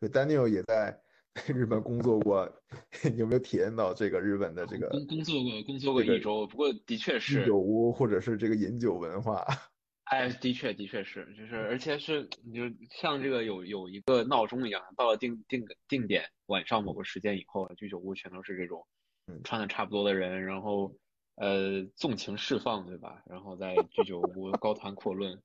[0.00, 1.00] 对，Daniel 也在
[1.54, 2.50] 日本工作过，
[3.16, 9.44] 有没有体验到这个日本的这个工工作过工作过一周，不过的确居是酒屋或者是这个饮酒文化？
[10.06, 12.62] 哎，的确，的确是，就是，而且是，你就
[12.92, 18.86] 像这个有有一个闹钟一样，到了定定定点，晚上某个时间以后，居酒屋全都是这种
[19.26, 20.94] 嗯穿的差不多的人，然后
[21.34, 23.20] 呃纵情释放，对吧？
[23.26, 25.42] 然后在居酒屋高谈阔论，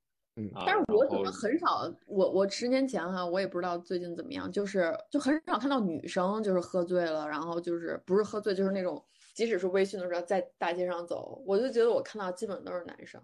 [0.65, 13.21] 但是我怎么很少，我我十年前哈，我也不知道最近怎么样，就是就很少看到女生就是喝醉了，然后就是不是喝醉，就是那种即使是微醺的时候在大街上走，我就觉得我看到基本都是男生。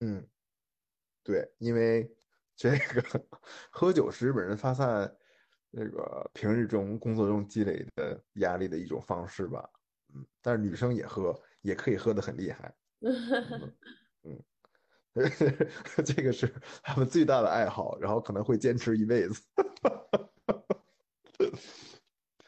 [0.00, 0.24] 嗯，
[1.24, 2.14] 对，因为
[2.54, 3.02] 这个
[3.70, 5.12] 喝酒是日本人发散
[5.70, 9.68] 那个平日中工作中积累的压力的一种方式吧。
[10.14, 12.74] 嗯，但是女生也喝，也可以喝的很厉害。
[13.00, 13.74] 嗯
[14.24, 14.42] 嗯，
[16.04, 16.52] 这个是
[16.82, 19.42] 他们最大的爱好，然后可能会坚持一辈子。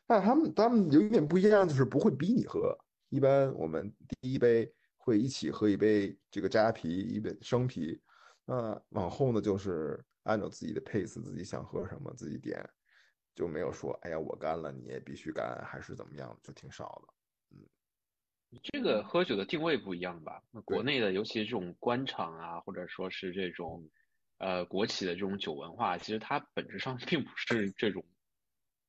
[0.07, 2.77] 但他们他们有一点不一样，就是不会逼你喝。
[3.11, 8.01] 一般我们第一杯会一起喝一杯这个扎啤，一杯生啤。
[8.45, 12.69] 那往后呢，就是按照自己的 pace，自己想喝什么自己点，
[13.35, 17.15] 就没有说哎呀我干了你也必须干，还是怎么样，就挺少的。
[18.63, 20.43] 这个喝酒的定位不一样吧？
[20.51, 23.89] 那国内的，尤其是这种官场啊，或者说是这种
[24.39, 28.05] 呃国企的这种酒文化，其实它本质上 并不是这种，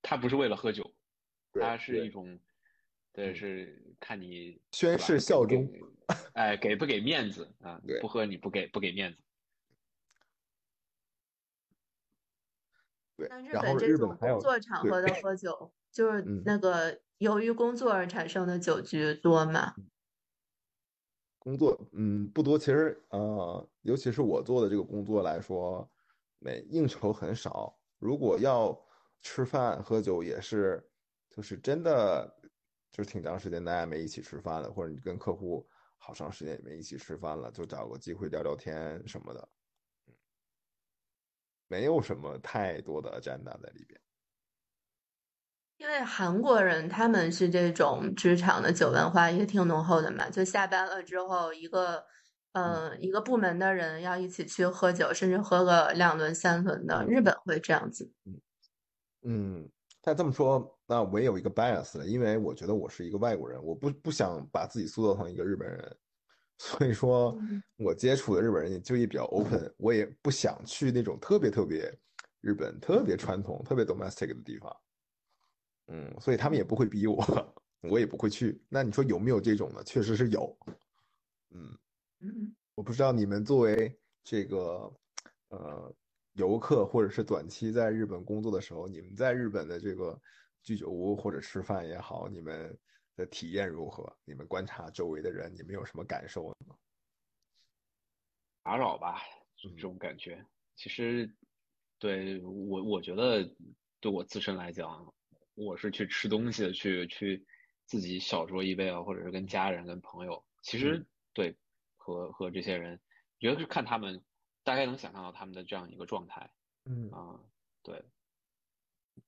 [0.01, 0.93] 它不是为了喝酒，
[1.53, 2.39] 对它是一种，
[3.13, 5.69] 对，嗯是看你宣誓效忠
[6.33, 7.79] 哎，给不给面子啊？
[8.01, 9.19] 不喝你不给不给面子。
[13.17, 19.75] 对然后本这种日本还有工作场合的喝酒，就是嗯那个由于工作而产生的酒局多吗？
[21.37, 22.57] 工作，嗯，不多。
[22.57, 25.87] 其实，呃，尤其是我做的这个工作来说，
[26.39, 27.79] 没应酬很少。
[27.99, 28.75] 如果要
[29.21, 30.83] 吃饭喝酒，也是，
[31.29, 32.27] 就是真的，
[32.91, 35.67] 就是挺长时间大家没一起吃饭了，或者你跟客户
[35.97, 39.47] 好长时间也没一起吃饭了，就找个机会聊聊天什么的。
[41.67, 43.99] 没有什么太多的 agenda 在里边。
[45.81, 52.05] 因为韩国人他们是这种职场的酒文化也挺浓厚的嘛，就下班了之后，一个
[52.51, 58.11] 呃一个部门的人要一起去喝酒，甚至喝个两轮三轮的，日本会这样子。
[59.23, 59.67] 嗯，
[60.03, 65.97] 但这么说，那我也有一个 bias 了，因为我觉得我是一个外国人，我不不想把自己塑造成一个日本人，
[66.59, 71.91] 所以说嗯我接触的日本人也就也比较 open，我也不想去那种特别特别
[72.39, 74.71] 日本、特别传统、特别 domestic 的地方。
[75.91, 77.17] 嗯，所以他们也不会逼我，
[77.83, 78.63] 我也不会去。
[78.69, 79.83] 那你说有没有这种的？
[79.83, 80.57] 确实是有。
[81.49, 81.77] 嗯。
[82.21, 84.93] 嗯，我不知道你们作为这个
[85.49, 85.93] 呃
[86.33, 90.17] 游客或者是短期在日本工作的时候，你们在日本的这个
[90.63, 92.77] 居酒屋或者吃饭也好，你们
[93.15, 94.15] 的体验如何？
[94.23, 96.75] 你们观察周围的人，你们有什么感受呢？
[98.63, 99.19] 打扰吧，
[99.57, 100.45] 就嗯这种感觉。
[100.75, 101.29] 其实，
[101.97, 103.43] 对我我觉得
[103.99, 105.11] 对我自身来讲，
[105.63, 107.45] 我是去吃东西的，去去
[107.85, 110.43] 自己小酌一杯啊，或者是跟家人、跟朋友。
[110.63, 111.55] 其实对
[111.97, 112.99] 和和这些人，
[113.39, 114.21] 觉得是看他们，
[114.63, 116.49] 大概能想象到他们的这样一个状态
[116.85, 117.39] 嗯啊。
[117.83, 118.03] 对，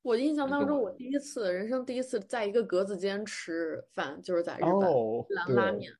[0.01, 5.91] 我印象当中，我我第一次人生第一次在一个格子间吃饭，就是在日本哦，吃对拉面。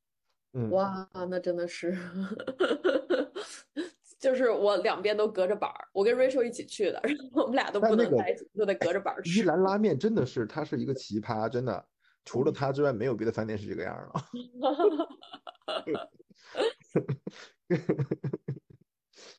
[0.54, 1.92] 嗯，哇，那真的是，
[4.24, 9.44] 就是我两边都隔着板儿，我跟 Rachel 一起去的，然后我们俩都不能在一起，就得隔着板儿伊吃。
[9.44, 11.86] 兰拉面真的是，它是一个奇葩，真的，
[12.24, 14.14] 除了它之外，没有别的饭店是这个样了。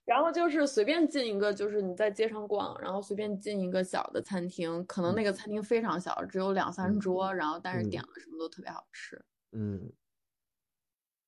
[0.05, 9.91] 然后就是随便进一个，就是你在街上逛，然后随便进一个小的餐厅，可能那个餐厅非常小，只有两三嗯桌，然后但是嗯点了什么都特别好吃，嗯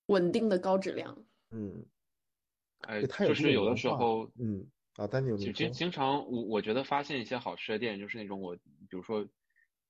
[0.08, 1.24] 稳定的高质量。
[1.52, 1.86] 嗯，
[2.82, 9.26] 哎，它就是有的时候，嗯啊，丹尼有就，经经常我我觉得发现一些好吃的店，就是那种我比如说，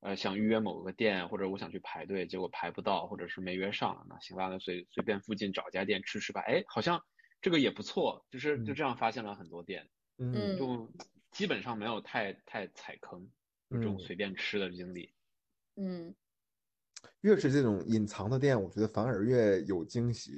[0.00, 7.00] 呃，想预约某个店，或者我想去排队，结果排不到，或者是没约上，那行吧，那随随便附近找家店吃吃吧，哎，好像
[7.40, 8.74] 这个也不错，就是就嗯。
[8.74, 9.88] 这样发现了很多店，
[10.32, 10.54] 嗯。
[10.56, 10.56] 嗯。
[10.56, 10.90] 就
[11.32, 13.20] 基本上没有太太踩坑，
[13.70, 13.98] 就这种嗯。
[13.98, 15.12] 随便吃的经历。
[15.76, 16.14] 嗯，
[17.22, 20.32] 越是这种隐藏的店，我觉得反而越有惊喜。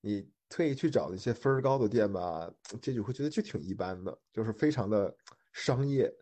[0.00, 5.16] 你特意去找那些分儿高的店吧，这就会觉得就挺一般的，就是非常的
[5.52, 6.12] 商业，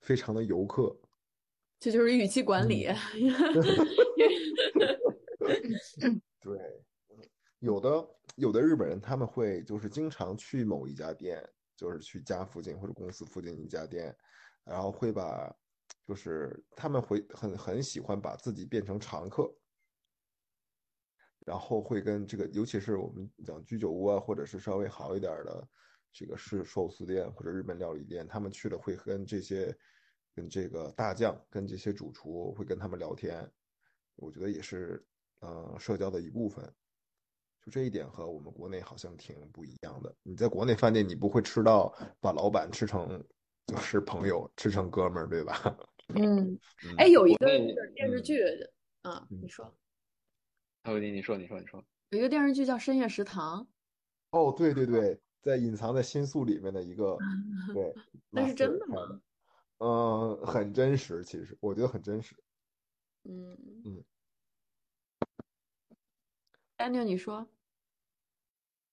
[0.00, 0.94] 非常的游客。
[1.80, 2.88] 这就是语气管理。
[6.40, 6.58] 对，
[7.60, 11.42] 有的有的日本人他们会就是经常去某一家店，
[11.74, 14.14] 就是去家附近或者公司附近一家店，
[14.64, 15.50] 然后会把
[16.06, 19.50] 就是他们会很很喜欢把自己变成常客，
[21.48, 25.66] 然后会跟这个尤其是我们讲居酒屋啊，或者是稍微好一点的
[26.12, 29.74] 这个是寿司店或者日本料理店，他们去了会跟这些
[30.34, 33.50] 跟这个大将跟这些主厨会跟他们聊天，
[34.16, 35.02] 我觉得也是
[35.40, 36.70] 呃社交的一部分。
[37.62, 40.14] 就这一点和我们国内好像挺不一样的。
[40.22, 43.24] 你在国内饭店，你不会吃到把老板吃成
[43.66, 45.78] 就是朋友，吃成哥们儿，对吧？
[46.14, 46.52] 嗯，
[46.84, 48.42] 嗯哎，有一个电视嗯剧
[49.00, 49.64] 啊，嗯你说
[50.98, 51.84] 你说，你说，你说。
[52.10, 53.62] 有一个电视剧叫《深夜食堂》，
[54.30, 57.18] 哦，对对对，在隐藏在新宿里面的一个，
[57.74, 57.94] 对，
[58.30, 59.20] 那是真的吗？
[59.80, 62.34] 嗯，很真实，其实我觉得很真实。
[63.24, 64.04] 嗯嗯
[66.78, 67.46] ，Daniel，你说，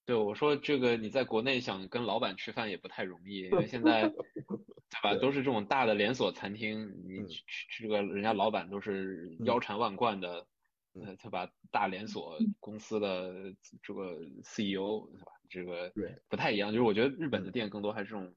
[0.06, 7.28] 对，我说这个你在国内想跟老板吃饭也不太容易，因为现在， 对吧，都是这种大的连锁餐厅，你嗯。
[7.28, 9.46] 去去这个人家老板都是嗯。
[9.46, 10.46] 腰缠万贯的，嗯
[11.04, 11.50] 呃，他把？
[11.72, 15.32] 大连锁公司的这个 CEO，是吧？
[15.50, 18.34] 这个对不太一样，就是我觉得日本的嗯店更多还是这种，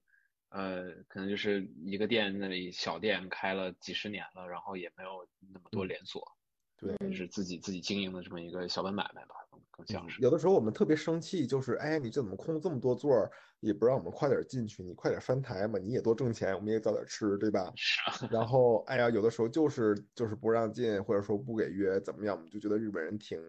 [0.48, 6.36] 呃，可能就是一个店那里小店开了几十年了，然后也没有那么多嗯连锁，
[6.78, 10.20] 对，嗯是自己自己经营的这么一个小本买卖吧，更更像是。
[10.20, 17.72] 嗯有的时候我们特别生气，就是哎，你这怎么空这么多座儿，也不让我们快点进去，你快点翻台嘛，你也多挣钱，我们也早点吃，对吧？
[17.76, 23.40] 是啊，然后，哎呀，有的时候就是就是不让进，或者说不给约，怎么样，我们就觉得日本人挺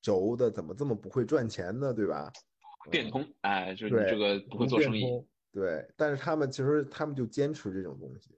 [0.00, 2.30] 轴的，怎么这么不会赚钱呢，对吧？
[2.86, 5.02] 嗯变通，哎，就是这个不会做生意，
[5.52, 8.30] 对，但是他们其实他们就坚持这种东西，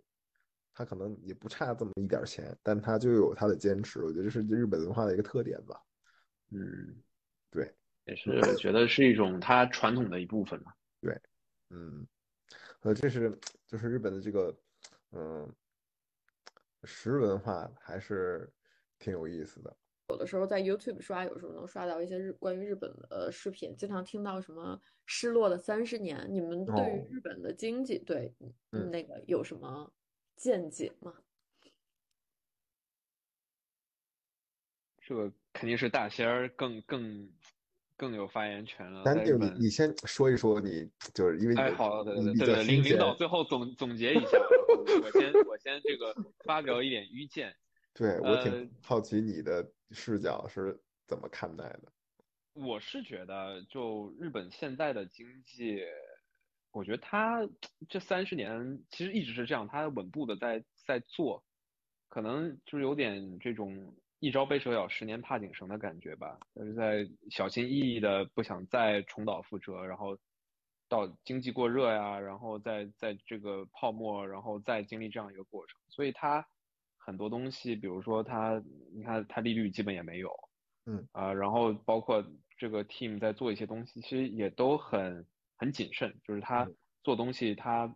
[0.78, 5.82] 他可能也不差这么一点钱，但他就有他的坚持，我觉得这是日本文化的一个特点吧。
[6.52, 7.02] 嗯，
[7.50, 7.74] 对，
[8.04, 10.72] 也是觉得是一种他传统的一部分嘛。
[11.70, 12.06] 嗯，
[12.82, 14.56] 呃，这是就是日本的这个，
[15.10, 15.52] 嗯，
[16.84, 18.48] 食文化还是
[19.00, 19.76] 挺有意思的。
[20.10, 26.24] 有的时候在 YouTube 刷，有时候能刷到一些日关于日本的呃视频，经常听到什么失落的三十年。
[26.30, 28.32] 你们对于哦日本的经济，对
[28.70, 29.92] 嗯那个有什么
[30.38, 31.12] 见解吗？
[35.04, 37.28] 这个肯定是大仙儿更更
[37.96, 39.50] 更有发言权了，丹弟，你。
[39.58, 44.38] 你先说一说你，就是因为哎，你好，对对对领领导最后总总结一下，
[45.02, 46.14] 我先我先这个
[46.44, 47.54] 发表一点愚见。
[47.94, 51.92] 对，我呃挺好奇你的视角是怎么看待的。
[52.52, 55.80] 我是觉得，就日本现在的经济，
[56.72, 57.48] 我觉得他
[57.88, 61.42] 这三十年其实一直是这样，他稳步的在在做，
[62.08, 70.18] 可能就是有点这种一朝被蛇咬，十年怕井绳的感觉吧，就是在小心翼翼的不想再重蹈覆辙，然后
[70.88, 76.46] 到经济过热呀，然后再在这个泡沫，然后再经历这样一个过程，所以他
[76.96, 78.62] 很多东西，比如说他，
[78.94, 80.30] 你看他利率基本也没有。
[80.90, 82.24] 嗯啊、然后包括
[82.56, 85.26] 这个 team 在做一些东西，其实也都很
[85.58, 87.94] 很谨慎，就是他嗯做东西他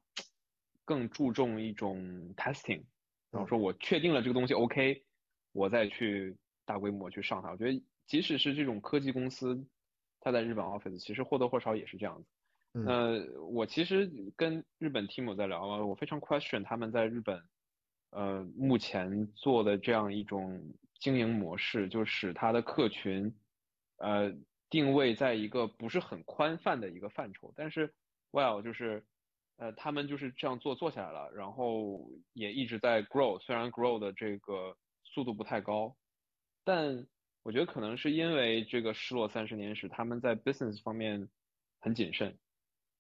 [0.85, 2.83] 更注重一种 testing，
[3.31, 5.05] 然后嗯说我确定了这个东西 OK，
[5.53, 7.51] 我再去大规模去上它。
[7.51, 9.65] 我觉得即使是这种科技公司，
[10.21, 12.29] 它在日本 office 其实或多或少也是这样子。
[12.75, 17.43] 嗯那我其实跟日本 team 有在聊啊，我非常 question 他们在日本，
[18.11, 23.35] 呃，目前做的这样一种经营模式，就使他的客群
[23.99, 24.35] 呃
[24.73, 27.93] 定位在一个不是很宽泛的一个范畴，但是
[28.31, 29.05] well 就是
[29.59, 35.95] 呃他们就是这样做做下来了，然后也一直在 grow，虽然 grow 的这个速度不太高，
[36.65, 37.07] 但
[37.43, 41.29] 我觉得可能是因为这个失落三十年使他们在 business 方面
[41.79, 42.39] 很谨慎，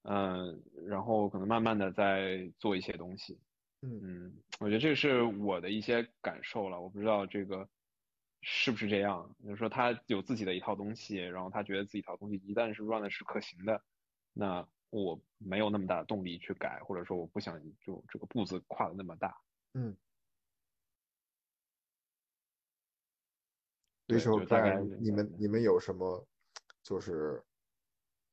[0.02, 3.40] 嗯，然后可能慢慢的在做一些东西。
[3.80, 7.66] 嗯，我觉得这是我的一些感受了，我不知道这个
[8.42, 9.34] 是不是这样。
[9.42, 13.82] 就是说他有自己的一套东西，然后他觉得自己一套东西一旦是 run 的是可行的，
[14.32, 19.40] 那我没有那么大的动力去改，或者说我不想就这个步子跨的那么大。
[19.74, 19.96] 嗯，
[24.06, 26.26] 对，所以说大概你们你们有什么
[26.82, 27.42] 就是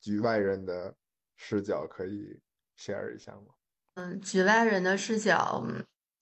[0.02, 0.94] 局外人的
[1.38, 2.38] 视角可以
[2.78, 3.54] share 一下吗？
[3.94, 5.64] 嗯，局外人的视角，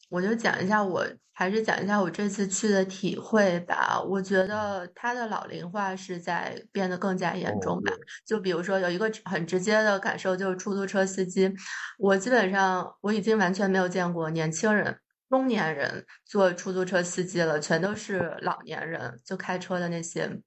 [0.09, 4.01] 我就讲一下我，还是讲一下我这次去的体会吧。
[4.01, 7.91] 我觉得它的老龄化是在变得更加严哦重吧。
[8.25, 11.53] 就比如说有一个很直接的感受，就是出租车司机，
[11.97, 14.97] 我基本上我已经完全没有见过年轻人、
[15.29, 20.39] 中年人做出租车司机了，全都是老年人，就开车的那些。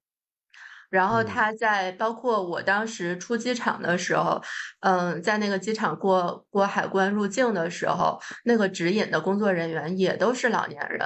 [0.91, 1.23] 然后嗯。
[1.23, 4.39] 他在包括我当时出机场的时候，
[4.81, 10.99] 嗯，在那个机场过过海关入境的时候，那个指引的工作人员也都是老年人，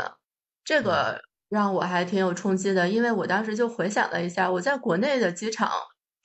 [0.66, 5.70] 这个让我还挺有冲击的，因为我当时就回想了一下，我在国内的机场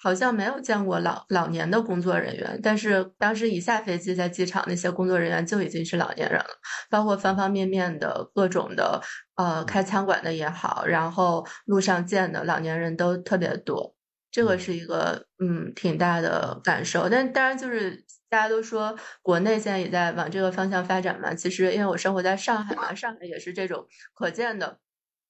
[0.03, 6.51] 好像没有见过老老年的工作人员，但是当时一下飞机，在机场那些工作人员就已经是老年人了，
[6.89, 9.01] 包括方方面面的各种的。
[9.37, 13.97] 呃，开餐馆的也好，然后路上见的老年人都特别多，
[14.31, 17.09] 这个是一个嗯挺大的感受。
[17.09, 21.33] 但当然就是大家都说国内现在也在往这个方向发展嘛。
[21.35, 24.79] 其实因为我生活在上海嘛，上海也是这种可见的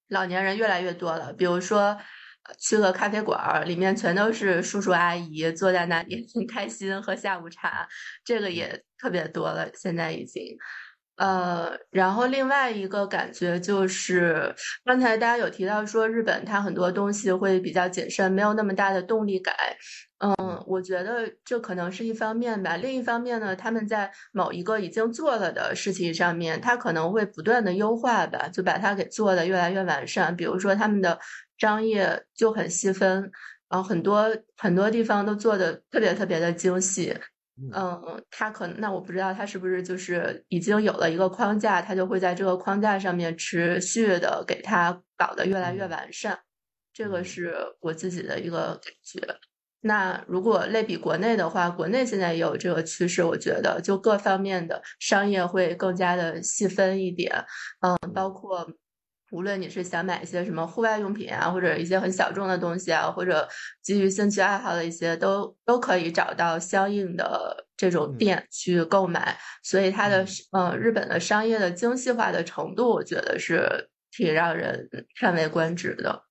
[0.09, 1.33] 老年人越来越多了。
[1.33, 1.97] 比如说
[2.59, 7.89] 去了咖啡馆儿，里面全都是叔叔阿姨坐在那里很开心喝下午茶，
[8.25, 10.57] 这个也特别多了，现在已经。
[11.17, 14.55] 呃，然后另外一个感觉就是，
[14.87, 19.55] 刚才大家有提到说日本它很多东西会比较谨慎，没有那么大的动力感。
[20.21, 22.79] 嗯，我觉得这可能是一方面吧。
[22.79, 30.35] 另一方面呢，他们在某一个已经做了的事情上面，他可能会不断的优化吧，就把它给做的越来越完善。
[30.35, 31.19] 比如说他们的
[31.61, 33.31] 商业就很细分，
[33.69, 37.15] 然后很多很多地方都做的特别特别的精细。
[37.75, 46.39] 嗯，他可能那我不知道他是不是就是已经有了一个框架，他就会在这个框架上面持续的给它搞得越来越完善，
[46.95, 49.21] 这个是我自己的一个感觉。
[49.83, 57.45] 那如果类比国内的话，国内现在也有这个趋势，我觉得就各方面的商业会更加的细分一点，
[57.81, 58.67] 嗯，包括。
[59.31, 63.49] 无论你是想买一些什么户外用品啊，或者一些很小众的东西啊，或者
[63.83, 69.39] 基于兴趣爱好的一些，都都可以找到相应的这种店去购买。
[69.63, 76.25] 所以它的呃日本的商业的精细化的程度，我觉得是挺让人叹为观止的。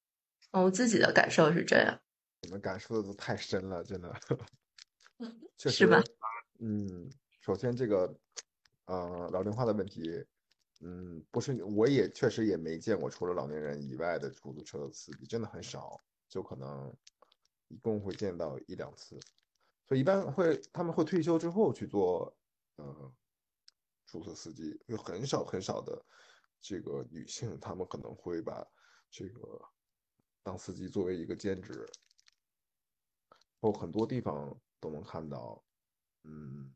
[0.51, 1.97] 嗯，我自己的感受是这样。
[2.41, 4.13] 你们感受的都太深了，真的。
[5.57, 6.01] 确是吧？
[6.59, 7.09] 嗯，
[7.41, 8.13] 首先这个
[8.85, 10.25] 呃老龄化的问题。
[10.81, 16.95] 嗯，不是，我也确实也没见过除了老年人以外的出租车司机，真的很少，就可能
[17.67, 19.19] 一共会见到一两次，
[19.85, 22.33] 所以一般会他们会退休之后去做
[22.77, 23.13] 嗯
[24.05, 26.01] 出租车司机，有很少很少的
[26.61, 28.65] 这个女性，她们可能会把
[29.11, 29.61] 这个
[30.41, 31.85] 当司机作为一个兼职，
[33.59, 35.61] 或很多地方都能看到，
[36.23, 36.73] 嗯，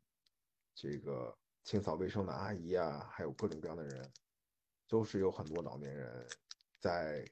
[0.75, 1.37] 这个。
[1.63, 4.11] 清扫卫生的阿姨啊，还有各种各样的人，
[4.87, 6.27] 都是有很多老年人
[6.79, 7.25] 在，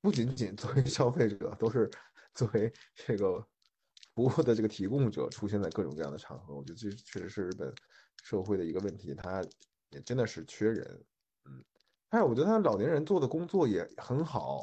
[0.00, 1.90] 不仅仅作为消费者，都是
[2.34, 3.40] 作为这个
[4.14, 6.54] 服务的这个提供者，出现在各种各样的场合。
[6.54, 7.74] 我觉得这确实是日本
[8.22, 9.42] 社会的一个问题，他
[9.88, 11.06] 也真的是缺人。
[11.46, 11.64] 嗯，
[12.10, 14.62] 但是我觉得他老年人做的工作也很好，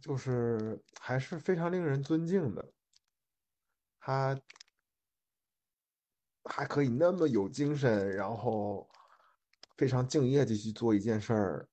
[0.00, 2.72] 就是还是非常令人尊敬的。
[4.00, 4.40] 他。
[6.48, 8.88] 还可以那么有精神，然后
[9.76, 11.68] 非常敬业地去做一件事儿，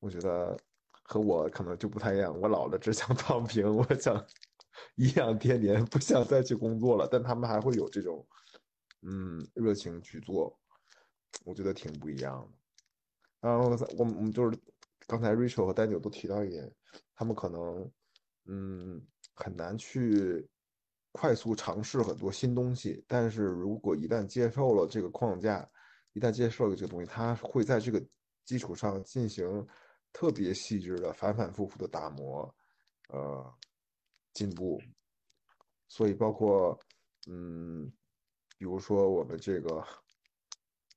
[0.00, 0.56] 我觉得
[1.04, 2.38] 和我可能就不太一样。
[2.40, 4.24] 我老了只想 躺平，我想
[4.96, 7.08] 颐养天年，不想再去工作了。
[7.10, 8.26] 但他们还会有这种
[9.02, 10.58] 嗯热情去做，
[11.44, 12.58] 我觉得挺不一样的。
[13.48, 13.64] 然后
[13.96, 14.58] 我们我们就是
[15.06, 16.72] 刚才 Rachel 和 Daniel 都提到一点，
[17.14, 17.90] 他们可能
[18.46, 19.00] 嗯
[19.34, 20.48] 很难去。
[21.12, 25.68] 快速尝试很多新东西，但是如果一旦接受了这个框架，
[26.14, 28.02] 一旦接受了这个东西，它会在这个
[28.44, 29.66] 基础上进行
[30.12, 32.54] 特别细致的、反反复复的打磨，
[33.10, 33.54] 呃
[34.32, 34.80] 进步。
[35.86, 36.78] 所以包括
[37.28, 37.92] 嗯，
[38.56, 39.84] 比如说我们这个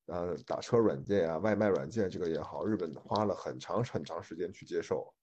[0.05, 5.13] 呃打车软件啊、外卖软件这个也好，日本花了很长很长时间去接受，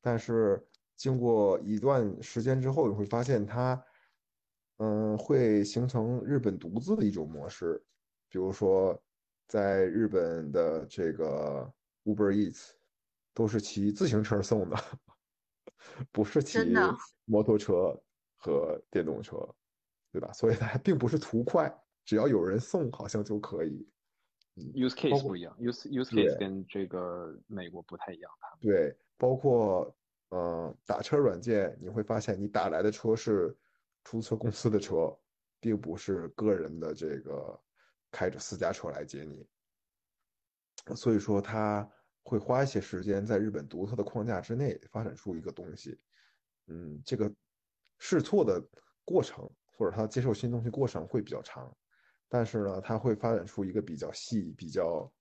[0.00, 0.64] 但是
[0.96, 3.82] 经过一段时间之后，你会发现它
[4.82, 7.82] 嗯会形成日本独自的一种模式，
[8.30, 8.98] 比如说
[9.46, 11.70] 在日本的这个
[12.04, 12.70] Uber Eats
[13.34, 14.76] 都是骑自行车送的，
[16.10, 16.58] 不是骑
[17.26, 17.94] 摩托车
[18.36, 19.36] 和电动车，
[20.10, 20.32] 对吧？
[20.32, 21.70] 所以它并不是图快，
[22.06, 23.86] 只要有人送，好像就可以。
[24.74, 29.94] use case 不一样，use use case 跟这个美国不太一样，他们对，包括
[30.30, 33.54] 呃打车软件，你会发现你打来的车是
[34.04, 35.16] 出租车公司的车，
[35.60, 37.60] 并不是个人的这个
[38.10, 39.46] 开着私家车来接你。
[40.96, 41.88] 所以说，他
[42.22, 46.00] 会花一些时间在日本独特的框架之内发展出一个东西。
[46.66, 47.32] 嗯，这个
[47.98, 48.62] 试错的
[49.04, 51.76] 过程或者他接受新东西过程会比较长，
[52.28, 55.12] 但是呢，它会发展出一个比较细、比较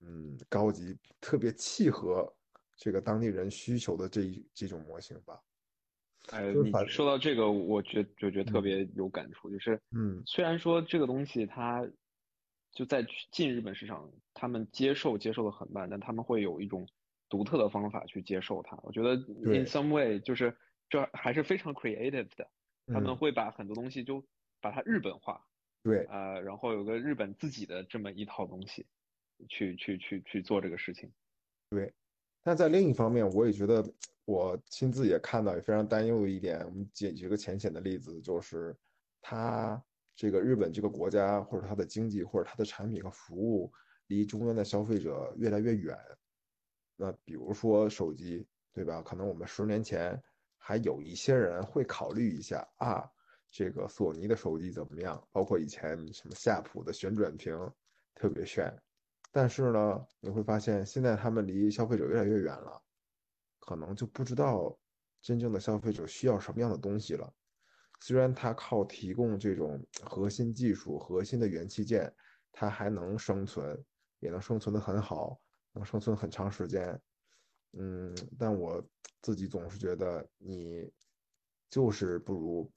[0.00, 2.30] 嗯高级、特别契合
[2.76, 5.40] 这个当地人需求的这一这种模型吧。
[6.30, 10.22] 呃，你说到这个，我觉就觉得特嗯别有感触，就是嗯。
[10.24, 11.86] 虽然说这个东西它
[12.70, 16.86] 就在进日本市场，他们接受接受的很慢，但他们会有一种
[17.28, 18.78] 独特的方法去接受它。
[18.82, 20.56] 我觉得 in some way 就是
[20.88, 22.48] 这还是非常 creative 的，
[22.86, 24.24] 他们嗯，会把很多东西就
[24.60, 25.44] 把它日本化，
[25.82, 28.86] 对，呃，然后有个日本自己的这么一套东西，
[29.48, 31.10] 去去去去做这个事情。
[31.70, 31.92] 对。
[32.44, 33.84] 但在另一方面，我也觉得
[34.24, 36.64] 我亲自也看到，也非常担忧的一点。
[36.64, 38.76] 我们举举个浅显的例子，就是
[39.20, 39.82] 它
[40.14, 43.72] 这个日本这个国家，或者它的经济，或者它的产品和服务，
[44.06, 45.96] 离终端的消费者越来越远。
[46.96, 49.02] 那比如说手机，对吧？
[49.02, 50.22] 可能我们十年前
[50.56, 53.10] 还有一些人会考虑一下啊，
[53.50, 55.26] 这个索尼的手机怎么样？
[55.32, 57.58] 包括以前什么夏普的旋转屏
[58.14, 58.72] 特别炫。
[59.32, 62.81] 但是呢，你会发现现在他们离消费者越来越远了，
[63.64, 64.76] 可能就不知道
[65.22, 67.32] 真正的消费者需要什么样的东西了。
[68.00, 72.12] 虽然它靠提供这种核心技术、核心的元器件，
[72.50, 73.80] 它还能生存，
[74.18, 75.40] 也能生存的很好，
[75.72, 77.00] 能生存很长时间。
[77.74, 78.84] 嗯，但我
[79.20, 80.92] 自己总是觉得你
[81.70, 82.70] 就是不如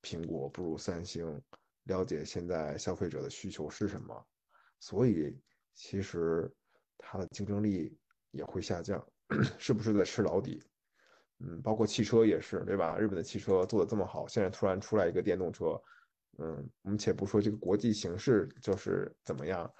[0.00, 1.42] 苹果，不如三星
[1.82, 4.26] 了解现在消费者的需求是什么，
[4.78, 5.36] 所以
[5.74, 6.48] 其实
[6.96, 7.98] 它的竞争力
[8.30, 9.04] 也会下降，
[9.58, 10.62] 是不是在吃老底？
[11.40, 12.98] 嗯，包括汽车也是，对吧？
[12.98, 15.80] 日本的汽车做的这么好，现在突然出来一个电动车，
[16.38, 19.72] 嗯，我们且不说这个国际形势就是怎么样，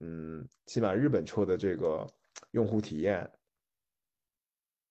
[0.00, 2.06] 嗯，起码日本车的这个
[2.52, 3.30] 用户体验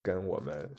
[0.04, 0.70] 跟我们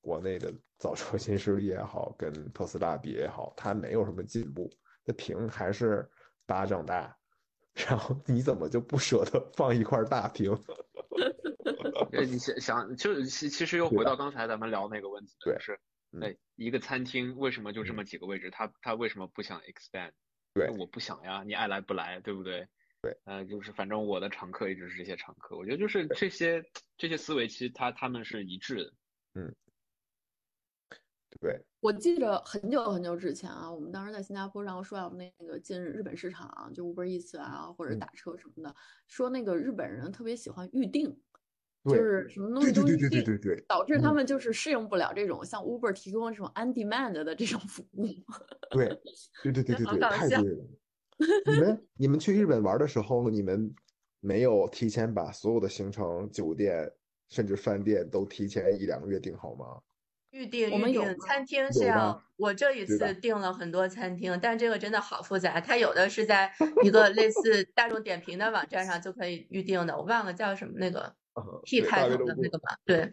[0.00, 4.68] 国内的造车新势力也好，跟特斯拉比也好，它没有什么进步，
[5.04, 6.10] 那屏还是
[6.46, 7.16] 巴掌大，
[7.88, 10.52] 然后你怎么就不舍得放一块大屏？
[12.12, 15.78] 呃， 你想想，就其其实又回到刚才咱们聊那个问题就是，
[16.12, 18.50] 嗯哎，一个餐厅为什么就这嗯么几个位置？
[18.50, 20.12] 他他为什么不想 expand？
[20.52, 22.66] 对我不想呀，你爱来不来，对不对？
[23.02, 26.62] 对，呃，就是反正我的常客一直是这些常客，我觉得就是这些
[26.98, 28.92] 这些思维，其实他他们是一致的。
[29.34, 29.54] 嗯
[31.40, 38.74] 对，我记着很久很久之前啊，我们当时在新加坡，然后说要那个进日本市场啊，就 Uber Eats 啊，或者嗯打车什么的，
[39.06, 41.16] 说那个日本人特别喜欢预定，
[41.84, 48.06] 就是什么东西对对对对对对对，导致他嗯们就是适应不了这种像 Uber 提供这种 on demand 的这种服务。
[48.70, 48.88] 对
[49.42, 50.66] 对对对对对，太对了。
[51.46, 53.74] 你们 你们去日本玩的时候，你们
[54.20, 56.90] 没有提前把所有的行程、酒店
[57.30, 59.64] 甚至饭店都提前一两个月订好吗？
[60.32, 65.60] 预定我预定，们有餐厅是要我这一次订了很多餐厅，但这个真的好复杂。
[65.60, 66.52] 它有的是在
[66.84, 72.76] 一个类似大众点评的网站上就可以预定的，我忘了叫什么那个啊 P 对开头的那个嘛？
[72.84, 73.10] 对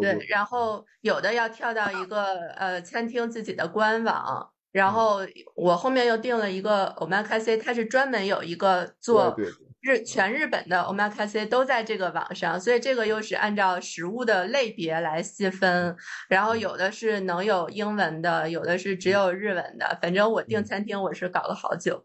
[0.00, 5.20] 对，然后有的要跳到一个呃餐厅自己的官网，然嗯后
[5.54, 9.36] 我后面又订了一个 omakase，它是专门有一个做
[9.80, 15.96] 日全日本的 omakase 都在这个网上，所以这个又是按照食物的类别来细分，
[16.28, 22.04] 然后嗯有的是能有英文的，有的是只有日文的，反正我订嗯餐厅我是搞了好久。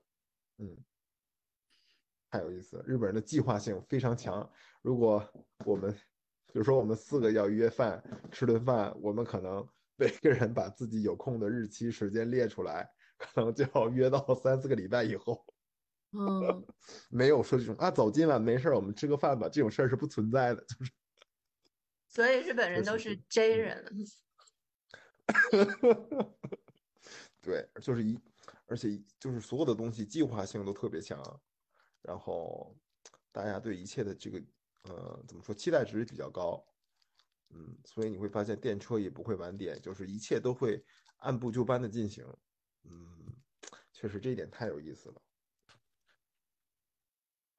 [0.60, 0.78] 嗯，
[2.30, 2.84] 太有意思了。
[2.86, 4.48] 日本人的计划性非常强。
[4.82, 5.28] 如果
[5.66, 8.02] 我们，比如说我们四个要约饭
[8.32, 15.46] 吃顿饭，我们可能 每个人把自己有空的日期时间列出来，可能就要约到 三四个礼拜以后。
[16.14, 16.66] 嗯，
[17.10, 20.62] 没有说这种啊，走今晚没事儿，我们吃个饭吧，这种事儿是不存在的。
[20.66, 20.92] 就是
[22.08, 23.96] 所以日本人都是 J 嗯人，
[27.40, 28.20] 对，就是一，
[28.66, 31.18] 而且就是所有的东西计划性都特别强，
[32.02, 32.76] 然后
[33.32, 34.44] 大家对一切的这个
[34.84, 36.64] 呃怎么说期待值比较高，
[37.50, 40.84] 嗯，所以你会发现电车也不会晚点，就是一切都会
[41.18, 42.26] 按部就班的进行，
[42.84, 43.36] 嗯，
[43.94, 45.22] 确实这一点太有意思了。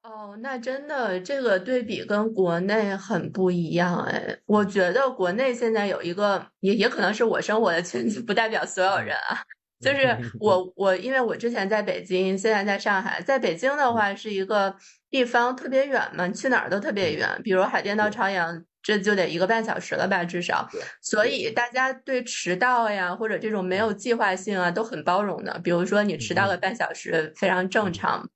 [0.03, 4.37] 哦，那真的这个对比跟国内很不一样哎。
[4.45, 9.41] 我觉得国内现在有一个，也也可能是我生活的圈子，不代表所有人啊。
[9.79, 13.21] 就是 我我，因为我之前在北京，现在在上海。
[13.21, 14.75] 在北京的话，是一个
[15.09, 17.29] 地方特别远嘛，去哪儿都特别远。
[17.43, 20.67] 比如海淀到朝阳，这就得一个半小时了吧，至少。
[21.01, 25.59] 所以大家对迟到呀，或者这种没有计划性啊，都很包容的。
[25.63, 28.29] 比如说你迟到个半小时，非常正常。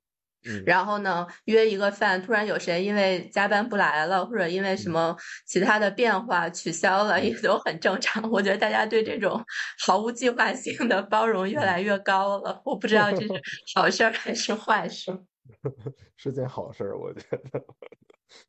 [0.64, 8.22] 然后呢，约一个饭，突然有谁因为加班不来了，或者因为什么其他的变化取消了，也都很正常。
[8.30, 9.42] 我觉得大家对这种
[9.84, 12.60] 毫无计划性的包容越来越高了。
[12.64, 13.28] 我不知道这是
[13.74, 15.12] 好事儿还是坏事。
[16.16, 17.64] 是件好事儿，我觉得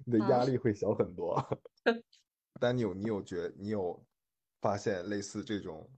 [0.06, 1.41] 你的压力会小很多。
[2.60, 4.06] 丹尼，你有觉你有
[4.60, 5.89] 发现类似这种，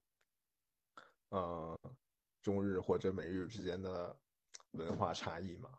[1.30, 1.76] 呃，
[2.41, 4.16] 中日或者美日之间的？
[4.72, 5.69] 文化差异嘛，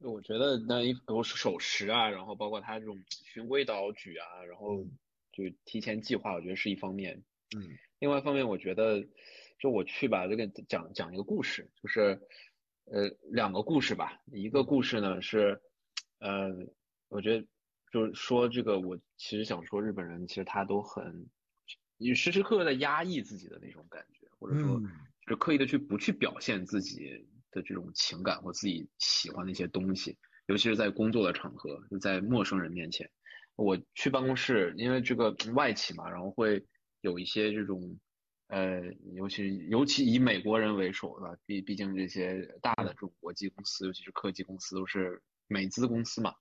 [0.00, 4.84] 我觉得那一都是守时啊，然后包括他这种循规蹈矩啊，然后
[5.32, 7.22] 就提前计划，我觉得是一方面。
[7.56, 7.62] 嗯，
[8.00, 9.02] 另外一方面，我觉得
[9.58, 12.20] 就我去吧，就给讲讲一个故事，就是
[12.84, 14.20] 呃两个故事吧。
[14.26, 15.62] 一个故事呢是，
[16.18, 16.50] 呃，
[17.08, 17.46] 我觉得
[17.90, 21.30] 就是说这个，我其实想说日本人其实他都很，
[21.96, 24.82] 你时时刻刻在压抑自己的那种感觉，或者说
[25.26, 27.26] 就刻意的去不去表现自己。
[27.54, 33.08] 的这种情感或自己喜欢的一些东西，尤其是在工作的场合，就在陌生人面前，
[33.56, 36.62] 我去办公室，因为这个外企嘛，然后会
[37.00, 37.98] 有一些这种，
[38.48, 38.82] 呃，
[39.14, 46.34] 尤其尤其以美国人为首的，毕毕竟这些大的这种国际公司，尤其是科技公司都是美资公司嘛，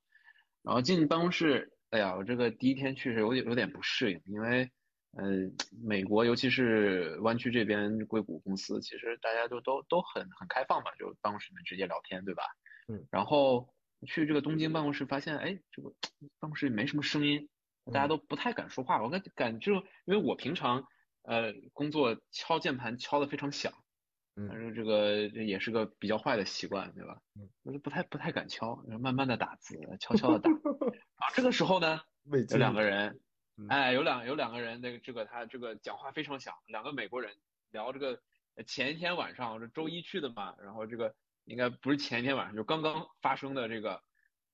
[0.63, 4.71] 然后进办公室，哎呀，我这个第一天去是有点有点不适应，因为。
[5.15, 12.43] 嗯，美国尤其是湾区这边硅谷公司，其实大家都都都很很开放嘛，就办公室里面直接聊天，对吧？
[12.87, 13.05] 嗯。
[13.11, 13.69] 然后
[14.07, 15.93] 去这个东京办公室，发现哎，这个
[16.39, 17.47] 办公室里没什么声音，
[17.93, 19.03] 大家都不太敢说话。
[19.03, 20.87] 我感感就因为我平常
[21.21, 23.71] 呃工作敲键盘敲的非常响，
[24.35, 27.21] 嗯，反正这个这也是个比较坏的习惯，对吧？
[27.39, 27.47] 嗯。
[27.61, 30.49] 我就不太不太敢敲，慢慢的打字，悄悄的打。
[31.21, 32.01] 啊，这个时候呢，
[32.49, 33.19] 有两个人。
[33.69, 37.35] 哎，有两有两个人，那个这个他这个讲话非常响，两个美国人
[37.71, 38.19] 聊这个
[38.65, 41.13] 前一天晚上，这周一去的嘛，然后这个
[41.45, 44.01] 应该不是前一天晚上，就刚刚发生的这个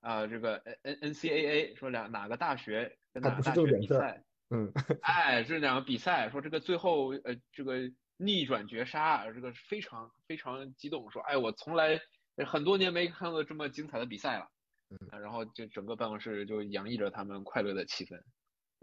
[0.02, 4.72] 啊，这个 N N N C A A 说两哪个大学跟哪个大学比赛，嗯，
[5.02, 12.02] 哎，这两个比赛说这个最后呃这个逆转绝杀，这个非常非常激动，说哎我从来
[12.45, 14.50] 很多年没看过这么精彩的比赛了，
[14.89, 18.22] 嗯，然后就整个办公室就洋溢着他们快乐的气氛。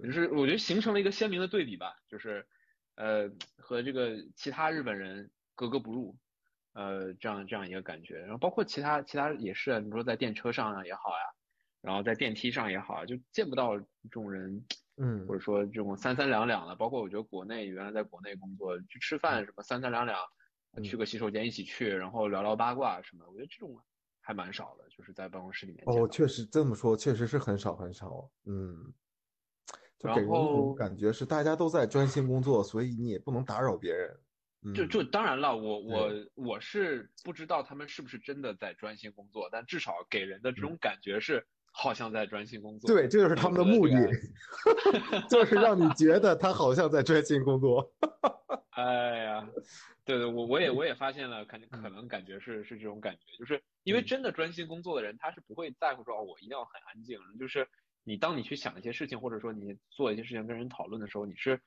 [0.03, 2.47] 就是我觉得形成了一个鲜明的对比吧，就是
[2.97, 6.17] 呃和这个其他日本人格格不入，
[6.75, 11.25] 呃这样这样一个感觉，然后包括其他其他也是，你说在电车上也好呀，
[11.81, 14.67] 然后在电梯上也好，就见不到这种人，
[14.97, 20.19] 嗯，或者说这种三三两两的，包括我觉得国内原来在国内工作去吃饭什么三三两两，
[20.85, 23.81] 去个洗手间一起去，然后聊聊八卦什么，我觉得这种
[24.21, 25.85] 还蛮少的，就是在办公室里面。
[25.87, 28.93] 哦，确实这么说，确实是很少很少，嗯。
[29.99, 34.17] 就给人一种感觉是大家都在专心工作，所以你也不能打扰别人。
[34.75, 42.91] 就就当然了，我我我是不知道他们是不是真的在专心工作，但至少给人的这种感觉是好像在专心工作。
[42.91, 43.95] 对，这就是他们的目的，
[45.31, 47.95] 就是让你觉得他好像在专心工作。
[48.71, 49.49] 哎呀，
[50.05, 57.69] 对对，我我也我也发现了，肯定 可能感觉是是这种感觉，就是因为真的专心工作的人，他是不会在乎说，我一定要很安静，就是。
[58.09, 61.61] 你当你去想一些事情，或者说你做一些事情跟人讨论的时候，你是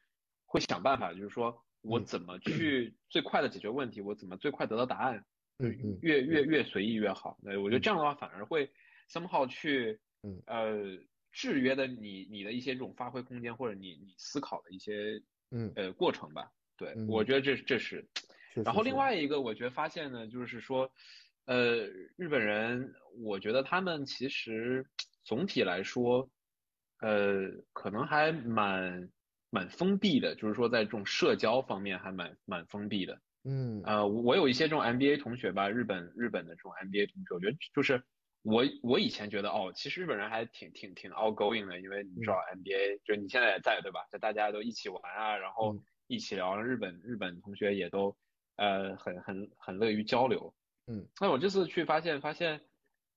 [0.46, 5.26] 会想办法，就是说我怎么去 最快的解决问题，我怎么最快得到答案，
[5.58, 7.38] 嗯嗯，越越越随意越好。
[7.44, 8.72] 对，我觉得这样的话反而会
[9.10, 10.00] somehow 去，
[10.46, 10.98] 呃，
[11.34, 15.22] 制约的你你的一些这种发挥空间，或者你你思考的一些，
[15.52, 16.50] 嗯呃过程吧。
[16.78, 18.08] 对，我觉得这这是。
[18.64, 20.90] 然后另外一个，我觉得发现呢，就是说，
[21.44, 21.86] 呃，
[22.16, 24.86] 日本人，我觉得他们其实。
[25.30, 26.28] 总体来说，
[27.02, 29.12] 呃，可能还蛮
[29.52, 33.22] 蛮封闭的，就是说在这种社交方面还蛮蛮封闭的。
[33.44, 38.04] 嗯，呃，我有一些这种 MBA 同学吧，日本日本的这种 MBA 同学，我觉得就是
[38.42, 44.00] 我我以前觉得哦，其实日本人还挺挺挺 outgoing 的，因为你知道 MBA 就是你现在也在对吧？
[44.12, 45.78] 就大家都一起玩啊，然后
[46.08, 48.18] 一起聊，日本日本同学也都
[48.56, 50.56] 呃很很很乐于交流。
[50.88, 52.62] 嗯，那我这次去发现发现，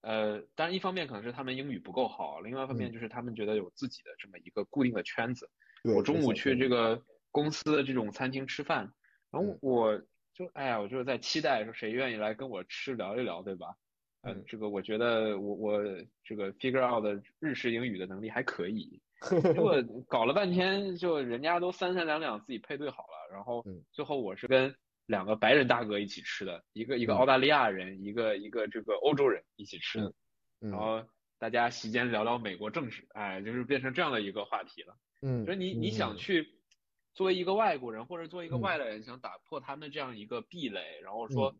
[0.03, 5.49] 呃，当然一方面可能是他们英语不够好，另外一方面就是他们觉得有自己的这么一个固定的圈子。
[5.83, 8.93] 对我中午去这个个公司的这种餐厅吃饭，
[9.31, 9.59] 然后嗯。
[9.63, 10.03] 我
[10.35, 13.75] 就哎呀，我就是在期待说谁愿意来跟我吃聊一聊，对吧？
[14.23, 15.83] 呃嗯，这个我觉得我我
[16.25, 19.01] 这个 figure out 的日式英语的能力还可以，
[19.43, 23.85] 结果搞了半天，就人家都三三两两自己配对好了，然后嗯。
[23.93, 24.75] 最后我是跟
[25.13, 27.17] 两个白人大哥一起吃的，一个一个嗯。
[27.19, 30.15] 澳大利亚人，一个一个这个欧洲人一起吃的，
[30.63, 31.07] 嗯然后
[31.39, 34.97] 大家席间聊聊美国政治，哎，就是变成这样的一个话题了。
[35.21, 36.17] 嗯，就是你你想嗯。
[36.17, 36.55] 去
[37.13, 38.61] 作为一个外国人或者作为一个嗯。
[38.63, 41.55] 外来人，想打破他们这样一个壁垒，然后说，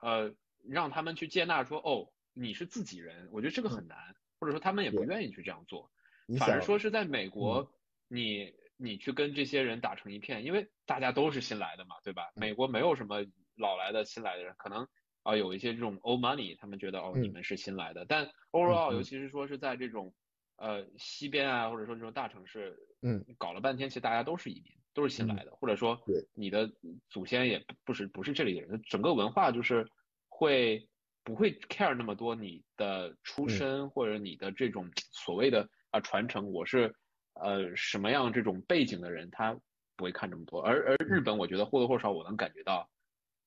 [0.00, 0.34] 呃，
[0.66, 3.98] 让他们去接纳说，哦，你是自己人，我觉得这个很难，
[4.40, 5.92] 或者说他们也不愿意去这样做，
[6.26, 6.38] 你。
[6.38, 7.70] 反而说是在美国，
[8.08, 12.30] 你你去跟这些人打成一片，因为大家都是新来的嘛，对吧？
[12.36, 12.40] 嗯。
[12.40, 13.24] 美国没有什么
[13.56, 14.86] 老来的、新来的人，可能
[15.22, 17.22] 啊有一些这种 old money，他们觉得哦嗯。
[17.22, 18.96] 你们是新来的，但 overall，嗯。
[18.96, 20.12] 尤其是说是在这种
[20.56, 26.26] 呃西边啊，或者说这种大城市，嗯，搞了半天，其实大家都是移民，都是新来的，或者说对。
[26.34, 26.70] 你的
[27.08, 29.86] 祖先也不不是不是这里的人，整个文化就是
[30.28, 30.88] 会
[31.22, 33.48] 不会 care 那么多你的出嗯。
[33.50, 36.94] 身或者你的这种所谓的啊传承，我是
[37.34, 39.54] 呃什么样这种背景的人，他
[39.96, 42.88] 不会看这么多，而而日本我觉得或多或少我能感觉到。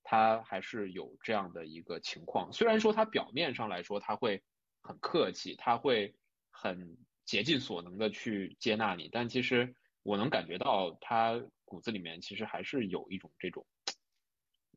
[0.10, 4.42] 他还是有这样的一个情况，虽然说他表面上来说他会
[4.82, 6.16] 很客气，他会
[6.50, 13.68] 很竭尽所能的去接纳你，但其实我能感觉到他骨子里面其实还是有一种这种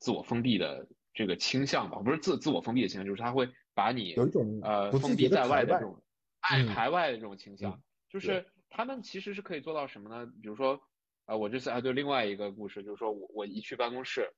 [0.01, 0.85] 自我封闭的
[1.15, 6.03] 这个倾向吧，不是自自我封闭的倾向，就是他会把你有一种呃封闭在外的这种。
[6.41, 6.67] 爱嗯。
[6.67, 7.83] 排外的这种倾向，嗯。
[8.09, 10.27] 就是他们其实是可以做到什么呢？
[10.41, 10.81] 比如说，
[11.27, 14.33] 呃，我这次还对另外一个故事，就是说我我一去办公室。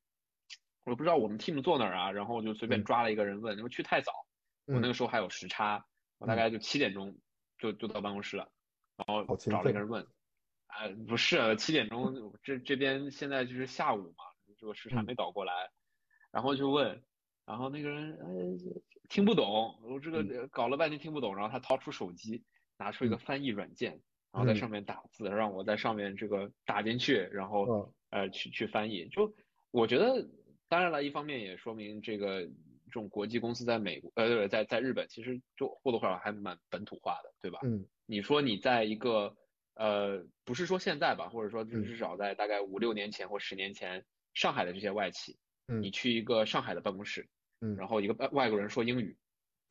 [0.84, 2.84] 我不知道我们 team 坐哪儿啊，然后我就随便嗯。
[2.84, 4.10] 抓了一个人问，因为去太早，
[4.72, 5.84] 我那个时候还有时差，
[6.18, 7.16] 我大概就七点钟
[7.58, 8.50] 就就到办公室了，
[8.96, 10.02] 然后找了一个人问，
[10.66, 14.24] 啊、不是七点钟，这这边现在就是下午嘛，
[14.58, 15.06] 这个时差嗯。
[15.06, 15.70] 没倒过来，
[16.32, 17.04] 然后就问，
[17.44, 18.72] 然后那个人哎
[19.08, 20.24] 听不懂，我这嗯。
[20.24, 22.44] 个搞了半天听不懂，然后他掏出手机，
[22.76, 23.18] 拿出一个嗯。
[23.18, 24.02] 翻译软件，
[24.32, 24.56] 然后在嗯。
[24.56, 27.92] 上面打字，让我在上面这个打进去，然后嗯。
[28.10, 29.34] 呃去去翻译，就
[29.70, 30.28] 我觉得。
[30.68, 37.58] 当然了，一方面也说明这个这种国际公司在美国，呃，在在日本其实就或多或少还蛮本土化的，对吧？
[37.62, 37.84] 嗯。
[38.06, 39.36] 你说你在一个
[39.74, 41.84] 呃，不是说现在吧，或者说嗯。
[41.84, 44.02] 至少在大概五六年前或十年前，
[44.32, 45.36] 上海的这些外企，
[45.68, 45.82] 嗯。
[45.82, 47.28] 你去一个上海的办公室，
[47.60, 49.14] 嗯，然后一个外外国人说英语，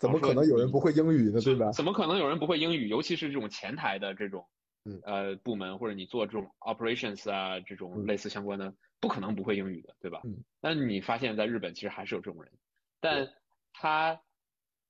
[0.02, 1.40] 怎么可能有人不会英语呢？
[1.42, 1.72] 对吧？
[1.72, 2.88] 怎么可能有人不会英语？
[2.88, 4.48] 尤其是这种前台的这种
[4.86, 10.22] 嗯呃部门，或者你做这种 operations 啊这种嗯类似相关的，不可能不会英语的，对吧？
[10.26, 10.44] 嗯。
[10.60, 12.52] 但你发现在日本其实还是有这种人，
[13.00, 13.32] 但
[13.74, 14.20] 他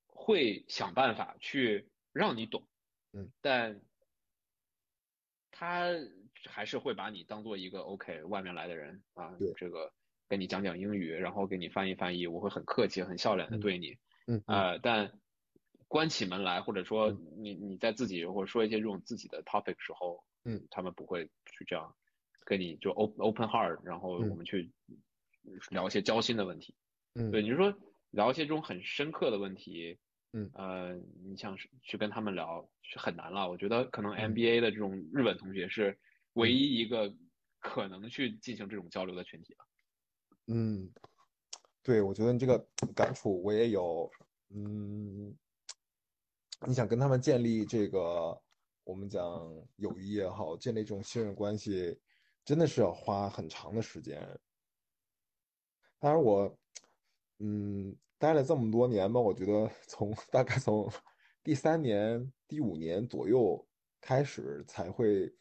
[0.07, 2.65] 会想办法去让你懂，
[3.11, 3.81] 嗯，但
[5.51, 5.89] 他
[6.45, 9.91] 还是会把你当做一个 OK 外面来的人啊对，这个
[10.29, 13.97] 跟你讲讲英语，然后给你翻译翻译，我会很客气、很笑脸的嗯对你，嗯
[14.27, 15.11] 嗯呃，但
[15.87, 17.21] 关起门来，或者说嗯。
[17.37, 21.93] 你你在自己或者说一些这种自己的 topic 时候，嗯，他们不会去这样
[22.45, 24.29] 跟你就 open open heart，然后嗯。
[24.29, 24.71] 我们去
[25.69, 26.75] 聊一些交心的问题。
[27.15, 27.31] 嗯。
[27.31, 27.73] 对，你就说
[28.11, 29.97] 聊一些这种很深刻的问题，
[30.33, 30.51] 嗯。
[30.53, 33.49] 呃，你想去跟他们聊是很难了。
[33.49, 34.25] 我觉得可能嗯。
[34.33, 35.97] MBA 的这种日本同学是
[36.33, 37.13] 唯一一个
[37.59, 39.65] 可能去进行这种交流的群体了。
[40.47, 40.91] 嗯，
[41.83, 42.57] 对，我觉得你这个
[42.95, 44.09] 感触我也有。
[44.53, 45.35] 嗯，
[46.67, 48.39] 你想跟他们建立这个，
[48.83, 49.23] 我们讲
[49.77, 51.97] 友谊也好，建立这种信任关系，
[52.43, 54.21] 真的是要花很长的时间。
[55.97, 56.57] 当然我，
[57.39, 60.91] 嗯，待了这么多年吧，我觉得从大概从
[61.41, 63.65] 第三年、第五年左右
[64.01, 65.33] 开始才会，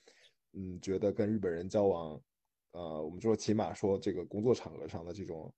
[0.53, 2.23] 嗯，觉得跟日本人交往，
[2.71, 5.53] 呃，我们就说起码说这个工作场合上的这种，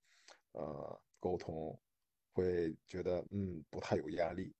[0.52, 1.78] 呃，沟通，
[2.32, 4.54] 会觉得嗯不太有压力。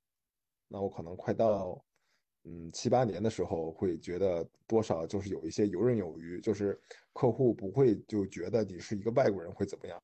[0.69, 1.85] 那我可能快到，
[2.45, 6.81] 嗯七八年的时候，会觉得多少就是有一些游刃有余，就是
[7.13, 10.03] 客户不会就觉得你是一个外国人会怎么样。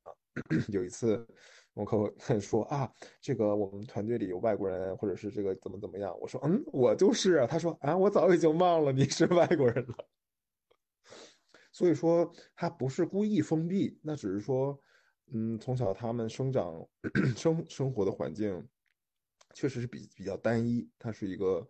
[0.69, 1.27] 有一次，
[1.73, 2.09] 我客户
[2.39, 7.47] 说啊，这个我们团队里有外国人，或者是这个怎么怎么样，我说嗯，我就是啊。
[7.47, 10.07] 他说啊，我早已经忘了你是外国人了。
[11.73, 14.79] 所以说他不是故意封闭，那只是说，
[15.31, 16.87] 嗯，从小他们生长
[17.37, 18.67] 生生活的环境
[19.53, 21.67] 确实是比比较单一，它是一个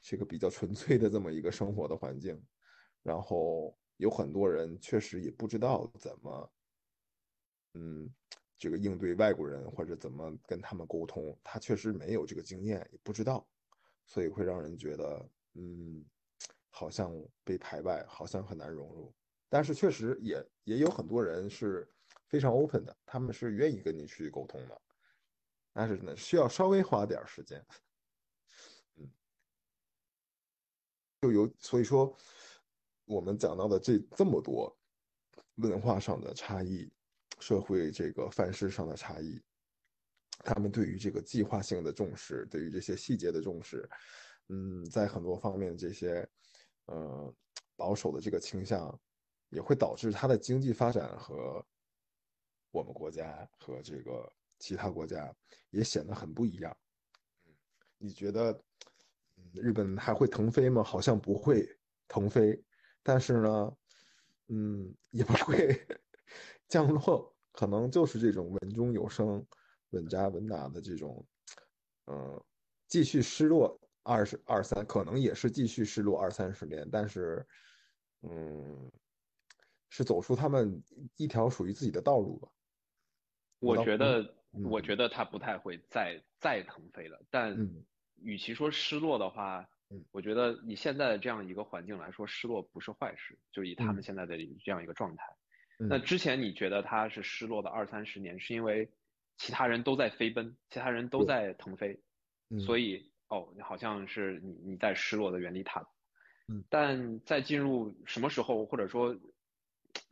[0.00, 2.40] 是一个比较纯粹的这么一个生活的环境，
[3.02, 6.52] 然后有很多人确实也不知道怎么，
[7.74, 8.10] 嗯，
[8.58, 13.46] 这个应对外国人或者怎么跟他们沟通，他确实没有这个经验，也不知道，
[14.06, 16.04] 所以会让人觉得，嗯，
[16.70, 17.12] 好像
[17.44, 19.14] 被排外，好像很难融入。
[19.48, 21.86] 但是确实也也有很多人是
[22.32, 24.82] 非常 open 的，他们是愿意跟你去沟通的，
[25.72, 27.62] 但是呢，需要稍微花点时间。
[28.96, 29.08] 嗯，
[31.20, 32.16] 就有所以说，
[33.04, 34.74] 我们讲到的这这么多
[35.56, 36.90] 文化上的差异。
[37.40, 39.42] 社会这个范式上的差异，
[40.44, 43.90] 他们对于这个计划性的重视，对于这些细节的重视，
[44.48, 46.24] 嗯，在很多方面这些，
[46.84, 47.34] 呃，
[47.74, 48.96] 保守的这个倾向，
[49.48, 51.66] 也会导致他的经济发展和
[52.72, 55.32] 我们国家和这个其他国家
[55.70, 56.76] 也显得很不一样。
[57.98, 58.60] 你觉得
[59.52, 60.82] 日本还会腾飞吗？
[60.82, 61.64] 好像不会
[62.08, 62.60] 腾飞，
[63.02, 63.76] 但是呢，
[64.48, 65.86] 嗯，也不会
[66.66, 67.32] 降落。
[67.52, 69.46] 可能就是这种稳中有升、
[69.90, 71.24] 稳扎稳打的这种，
[72.06, 72.42] 嗯，
[72.88, 77.46] 继续失落二十二三，可能也是继续失落二三十年，但是，
[78.22, 78.90] 嗯，
[79.90, 80.82] 是走出他们
[81.16, 82.48] 一条属于自己的道路吧。
[83.62, 84.34] 我觉得，
[84.64, 87.18] 我觉得他不太会再再腾飞了。
[87.30, 87.56] 但
[88.20, 89.66] 与其说失落的话，
[90.10, 93.38] 我觉得以现在的这样一个环境来说，失落不是坏事。
[93.52, 95.24] 就以他们现在的这样一个状态。
[95.78, 98.88] 那之前你觉得他是失落的二三十年，是因为
[99.36, 102.00] 其他人都在飞奔，其他人都在腾飞，
[102.64, 105.88] 所以哦，好像是你你在失落的原地踏步。
[106.48, 109.16] 嗯，但在进入什么时候，或者说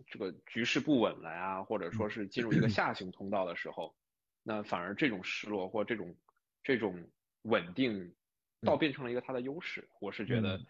[0.07, 3.95] 这个局势不稳了呀，或者说是进入一个下行通道的时候，
[4.43, 6.14] 那反而这种失落或这种
[6.62, 7.11] 这种
[7.43, 8.14] 稳定，
[8.62, 9.89] 倒变成了一个它的优势。
[10.01, 10.61] 我是觉得，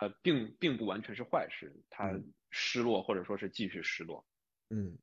[0.00, 2.12] 呃，并并不完全是坏事，它
[2.50, 4.24] 失落或者说是继续失落。
[4.70, 4.98] 嗯，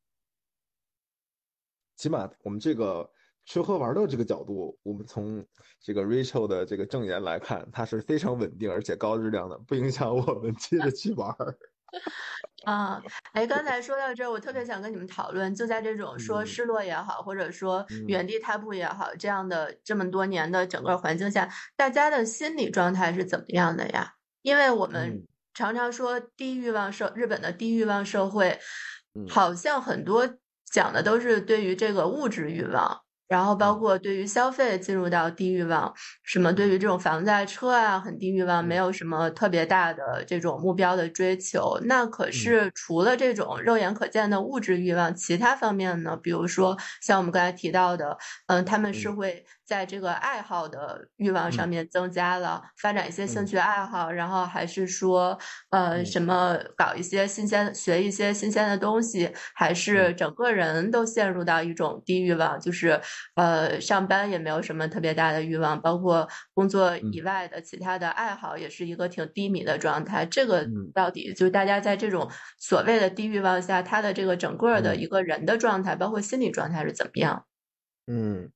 [1.95, 3.11] 起码我们这个
[3.45, 5.45] 吃喝玩乐这个角度，我们从
[5.79, 11.35] 这个 Rachel 的这个证言来看，它是非常稳定而且高质量的，不影响我们接着去玩。
[12.65, 13.01] 啊，
[13.33, 24.13] 哎，刚才说到这儿，我特别想跟你们讨论，就在这种说失落也好，或者说原地踏步也好，这样的这么多年的整个环境下，大家的心理状态是怎么样的呀？
[24.41, 28.59] 因为我们常常说低欲望社，日本的低欲望社会。
[29.27, 30.37] 好像很多
[30.71, 33.01] 讲的都是对于这个物质欲望。
[33.29, 41.79] 然后包括对于消费进入到低欲望，什么对于这种房子啊、车啊很低欲望，没有什么特别大的这种目标的追求。
[41.85, 46.17] 那可是除了这种肉眼可见的物质欲望，其他方面呢？
[46.17, 48.17] 比如说像我们刚才提到的，
[48.47, 55.37] 嗯，他们是会在这个爱好的欲望上面增加了，发展一些兴趣爱好，然后还是说，
[55.69, 62.99] 呃，什么搞一些新鲜，学一些新鲜的东西，还是整个人都陷入到一种低欲望，就是。
[63.35, 70.25] 呃，上班也没有什么特别大的欲望，包括工作以外的其他的爱好，也是一个挺低迷的状态。
[70.25, 77.45] 这个到底就是大家在这种所谓的低欲望下，他的这个整个的一个人的状态，包括心理状态是怎么样？
[78.07, 78.51] 嗯，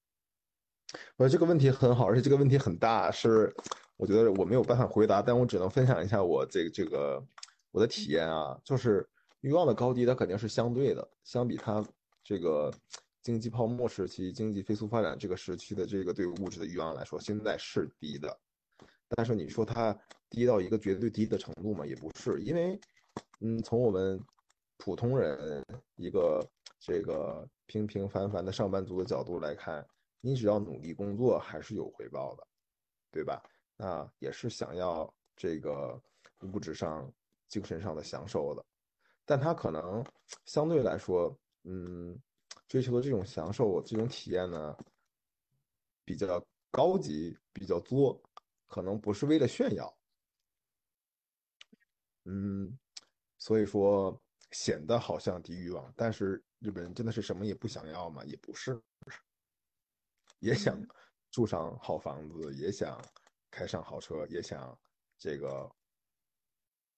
[1.18, 3.53] 我觉得这个问题很好，而且这个问题很大，是
[3.97, 7.24] 我觉得我没有办法回答，但我只能分享一下我这个这个
[7.72, 9.07] 我的体验啊，就是
[9.41, 11.84] 欲望的高低，它肯定是相对的，相比它
[12.24, 12.72] 这个。
[13.24, 18.38] 经济泡沫时期，经济飞速发展这个时期的这个对物质的欲望来说，现在是低的。
[19.08, 19.98] 但是你说它
[20.30, 22.41] 低到一个绝对低的程度嘛，也不是。
[22.41, 22.78] 因为，
[23.40, 24.20] 嗯，从我们
[24.78, 26.45] 普通人一个
[26.82, 29.88] 这个平平凡凡的上班族的角度来看，
[30.20, 32.45] 你只要努力工作，还是有回报的，
[33.10, 33.41] 对吧？
[33.78, 35.98] 那也是想要这个
[36.41, 37.10] 物质上、
[37.48, 38.66] 精神上的享受的。
[39.24, 40.06] 但它可能
[40.44, 41.34] 相对来说，
[41.64, 42.20] 嗯。
[42.74, 44.76] 追求的这种享受，这种体验呢，
[46.04, 48.20] 比较高级，比较作，
[48.66, 49.95] 可能不是为了炫耀，
[52.24, 52.76] 嗯，
[53.38, 54.20] 所以说
[54.50, 58.26] 显得好像低欲望，但是日本人真的是什么也不想要吗？
[58.26, 58.82] 也不是，
[60.40, 60.76] 也想
[61.30, 63.00] 住上好房子，也想
[63.52, 64.76] 开上好车，也想
[65.20, 65.72] 这个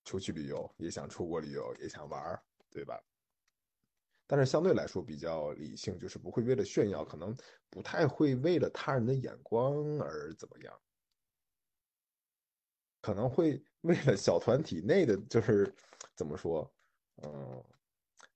[0.06, 2.98] 出去旅游，也想出国旅游，也想玩，对吧？
[4.28, 7.36] 但是相对来说比较理性，就是不会为了炫耀，可能
[7.70, 10.74] 不太会为了他人的眼光而怎么样，
[13.02, 15.72] 可能会为了小团体内的，就是
[16.16, 16.74] 怎么说，
[17.24, 17.64] 嗯，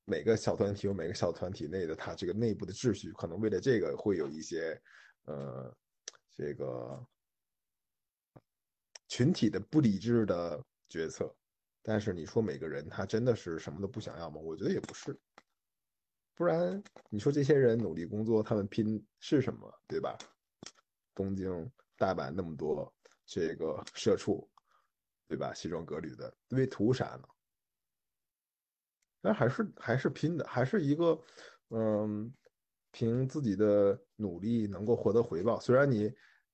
[0.05, 4.79] 每个小团体有每个小团体内的他这个内部的秩序，可能为了这个会有一些，
[5.23, 5.75] 呃，
[6.29, 7.03] 这个
[9.07, 11.35] 群体的不理智的决策。
[11.81, 14.39] 但是你说每个人他真的是什么都不想要吗？
[14.39, 15.19] 我觉得也不是。
[16.39, 20.17] 不然你说这些人努力工作，他们拼是什么，对吧？
[21.13, 22.93] 东京、大阪那么多
[23.25, 24.49] 这个社畜，
[25.27, 25.53] 对吧？
[25.53, 27.27] 西装革履的，为图啥呢？
[29.19, 31.21] 但还是还是拼的，还是一个，
[31.71, 32.33] 嗯，
[32.91, 35.59] 凭自己的努力能够获得回报。
[35.59, 36.09] 虽然你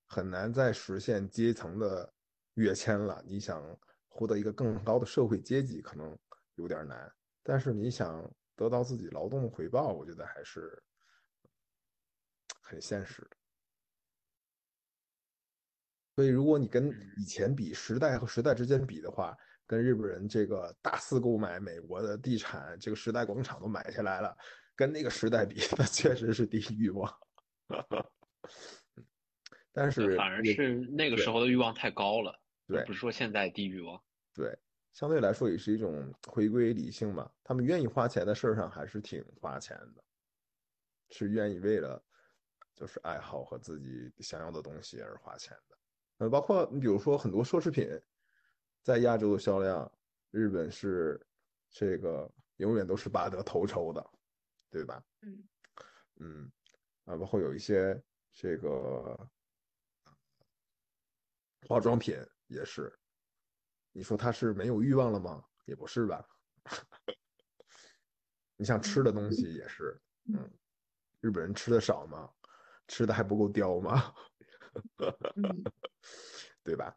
[0.07, 2.11] 很难再实现阶层的
[2.55, 3.63] 跃迁了，你想
[4.07, 6.17] 获得一个更高的社会阶级可能
[6.55, 7.13] 有点难，
[7.43, 10.81] 但是你想得到自己劳动的回报，我觉得还是
[12.61, 13.37] 很现实的。
[16.15, 19.35] 所以，如果你跟以前比，时代和时代之间比的话，
[19.67, 24.33] 跟日本人这个大肆购买美国的地产，这个时代广场都买下来了，
[24.75, 27.13] 跟那个时代比， 那确实是低欲望。
[29.73, 34.01] 但是反而是那个时候的欲望太高了，对，不是说现在低欲望。
[34.33, 34.57] 对，
[34.95, 37.29] 相对来说也是一种回归理性嘛。
[37.43, 40.01] 他们愿意花钱的事儿上还是挺花钱的，
[41.09, 42.01] 是愿意为了
[42.73, 45.77] 就是爱好和自己想要的东西而花钱的。
[46.19, 48.01] 呃，包括你比如说很多奢侈品，
[48.83, 49.91] 在亚洲的销量，
[50.31, 51.19] 日本是
[51.69, 54.09] 这个永远都是拔得头筹的，
[54.69, 55.03] 对吧？
[55.23, 55.43] 嗯
[56.21, 56.51] 嗯，
[57.03, 58.01] 啊，包括有一些
[58.31, 59.29] 这个
[61.67, 62.17] 化妆品
[62.47, 62.97] 也是，
[63.97, 65.41] 你说他是没有欲望了吗？
[65.63, 66.27] 也不是吧。
[68.57, 70.51] 你像吃的东西也是，嗯，
[71.21, 72.29] 日本人吃的少吗？
[72.89, 74.13] 吃的还不够刁吗？
[76.61, 76.93] 对吧？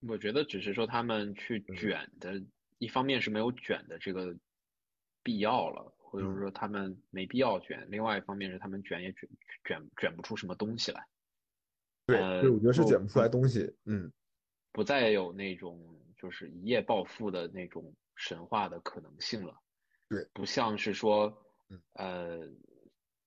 [0.00, 2.42] 我觉得只是说他们去卷的，
[2.78, 4.36] 一方面是没有卷的这个
[5.22, 9.28] 必要了，或者说他们没必要卷；另外一方面是他们卷也卷
[9.64, 11.06] 卷卷不出什么东西来。
[12.04, 13.72] 对，我觉得是卷不出来东西。
[13.84, 14.12] 嗯，
[14.78, 15.76] 不再有那种
[16.16, 19.60] 就是一夜暴富的那种神话的可能性了。
[20.08, 21.36] 对，不像是说，
[21.94, 22.48] 呃。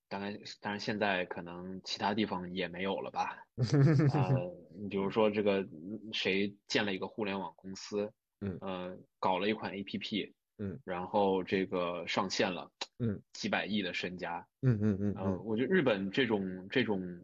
[0.08, 3.46] 当然，当然，现在可能其他地方也没有了吧？
[4.14, 5.66] 呃，你比如说这个
[6.12, 8.12] 谁建了一个互联网公司，
[8.42, 12.70] 嗯，呃，搞了一款 APP，嗯，然后这个上线了，
[13.00, 17.24] 嗯，几百亿的身家，嗯嗯嗯，呃，我觉得日本这种这种，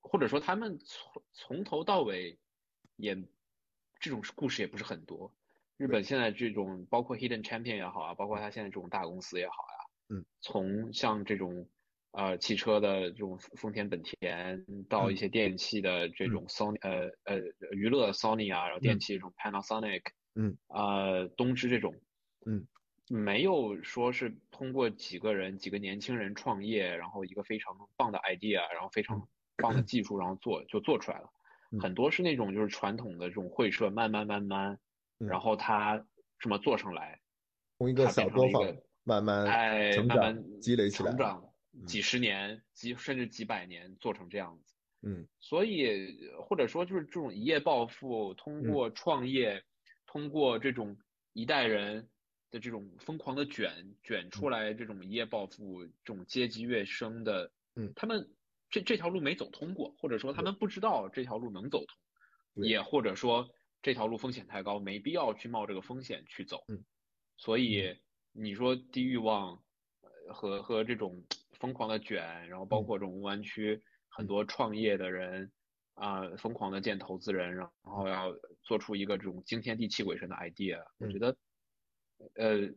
[0.00, 2.36] 或者说他们从从头到尾
[2.96, 3.16] 也
[4.04, 5.32] 这种故事也不是很多。
[5.76, 11.68] 日本现在这种包括 Hidden Champion 也好啊，包括他现在这种大公司也好呀，嗯，从像这种。
[12.16, 17.40] 呃，汽车的这种丰田、本田，到一些电器的这种 Sony，呃呃，
[17.72, 20.02] 娱乐 Sony 啊，然后电器这种 Panasonic，
[20.36, 21.92] 嗯，呃，东芝这种，
[22.46, 22.68] 嗯，
[23.08, 29.26] 没有说是通过几个人、几个年轻人创业，然后一个非常棒的 idea，然后非常
[29.56, 31.33] 棒的技术，然后做就做出来了。
[31.80, 34.78] 很多是那种就是传统的这种会社，慢慢慢慢，
[35.18, 36.06] 然后他
[36.38, 37.20] 这么做上来，
[37.78, 38.62] 从一个小作坊
[39.02, 41.50] 慢慢哎，慢慢积累起来，成长。
[41.86, 49.60] 几十年、几甚至几百年做成这样子，嗯，所以或者说就是这种一夜暴富，通过创业，
[50.06, 50.96] 通过这种
[51.32, 52.08] 一代人
[52.52, 58.30] 的这种疯狂的卷卷出来，这种一夜暴富、这种阶级跃升的，嗯，他们
[58.74, 63.48] 这这条路没走通过，或者说他们不知道这条路能走通，也或者说
[63.82, 66.84] 这条路风险太高，没必要去冒这个风险去走，嗯，
[67.36, 67.96] 所以
[68.32, 69.62] 你说低欲望
[70.28, 71.24] 和和这种。
[71.60, 75.50] 疯狂的卷，然后包括这种湾区很多创业的人
[75.94, 78.34] 啊，疯狂的见投资人，然后要
[78.64, 81.34] 做出一个这种惊天地泣鬼神的 idea，我觉得
[82.34, 82.68] 呃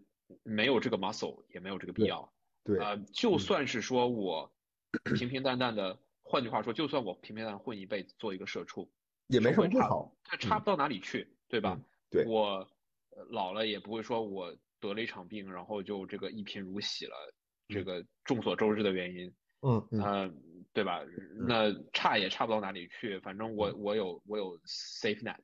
[0.44, 2.32] 没有这个 muscle，也没有这个必要。
[2.64, 2.80] 对。
[2.80, 4.54] 啊，就算是说我
[5.18, 8.92] 平平淡淡的，换句话说，就算我平平淡淡混一辈子做一个社畜，
[9.28, 11.80] 也没什么不好，它差不到哪里去，对吧？
[12.10, 12.68] 对，我
[13.30, 17.16] 老了也不会说我得了一场病，然后就这个一贫如洗了。
[17.70, 21.04] 这个众所周知的原因，嗯嗯，对吧？
[21.36, 25.36] 那差也差不到哪里去，反正我我有我有 safe net，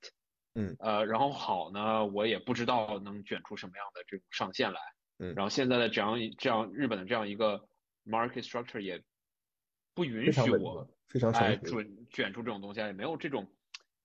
[0.53, 4.80] 嗯呃，然后好呢，我也不知道能卷出什么样的这种上限来，
[5.20, 7.68] 嗯，然后现在的这样这样日本的这样一个
[8.06, 9.03] market structure 也
[9.94, 13.48] 不允许我非常哎准卷出这种东西，也没有这种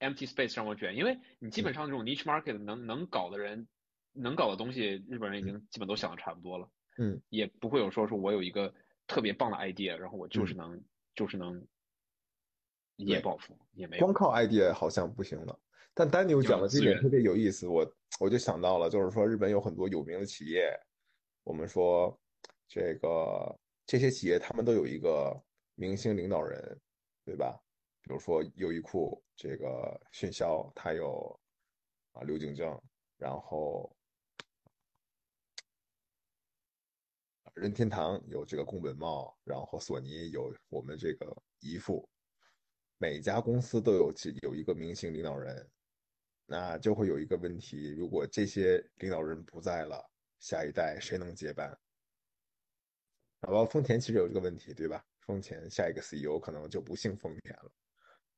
[0.00, 3.66] empty space 让我卷，因为你基本上这种 niche market 能能搞的人
[4.12, 6.70] 能搞的东西，日本人已经基本都想的差不多了。
[6.98, 8.74] 嗯，也不会有说说我有一个
[9.06, 10.82] 特别棒的 idea，然后我就是能
[11.14, 11.64] 就是能
[12.96, 14.04] 一夜暴富，也没有。
[14.04, 15.58] 光靠 idea 好像不行了。
[15.94, 17.88] 但丹尼尔讲的这点特别有意思，我
[18.20, 20.70] 我就想到了，就是说日本有很多有名的企业，
[21.44, 22.16] 我们说
[22.68, 25.40] 这个这些企业他们都有一个
[25.78, 26.80] 明星领导人，
[27.24, 27.56] 对吧？
[28.02, 31.40] 比如说优衣库这个迅销，它有
[32.10, 32.68] 啊刘景正，
[33.16, 33.96] 然后
[37.54, 42.08] 任天堂有这个宫本茂，然后索尼有我们这个姨父，
[42.96, 45.70] 每家公司都有有一个明星领导人，
[46.44, 50.04] 那就会有一个问题：如果这些领导人不在了，
[50.40, 51.78] 下一代谁能接班？
[53.42, 55.04] 然后丰田其实有这个问题，对吧？
[55.28, 57.70] 丰田下一个 CEO 可能就不姓丰田了，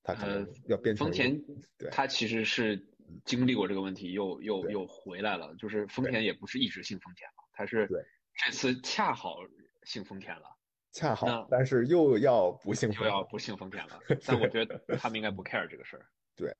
[0.02, 1.40] 他可能要变成丰田，
[1.78, 2.76] 对，他其实是
[3.24, 5.54] 经历过这个问题，又又又回来了。
[5.54, 8.04] 就是丰田也不是一直姓丰田嘛，他是对
[8.34, 9.36] 这次恰好
[9.84, 10.42] 姓丰田了，
[10.90, 14.00] 恰好，但是又要不幸又要不姓丰田了。
[14.26, 16.04] 但我觉得他们应该不 care 这个事儿。
[16.34, 16.52] 对，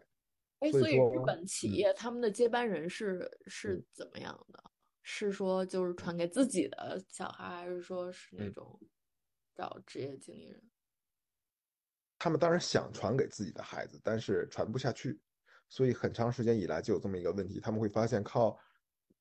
[0.60, 4.62] 哎，所以日本企业他们的接班人是是怎么样的？
[5.02, 8.78] 是说就是传给自己的小孩，还是说是那种
[9.60, 10.62] 找职业经理人？
[12.18, 15.20] 他们当然想传给自己的孩子，但是传不下去，
[15.68, 17.60] 所以很长时间以来就有这么一个问题。
[17.60, 18.58] 他们会发现靠，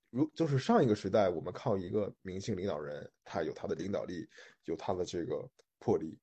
[0.09, 4.29] 如就是上一个时代，我们靠一个明星领导人，他有他的领导力，
[4.63, 5.45] 有他的这个
[5.77, 6.17] 魄力，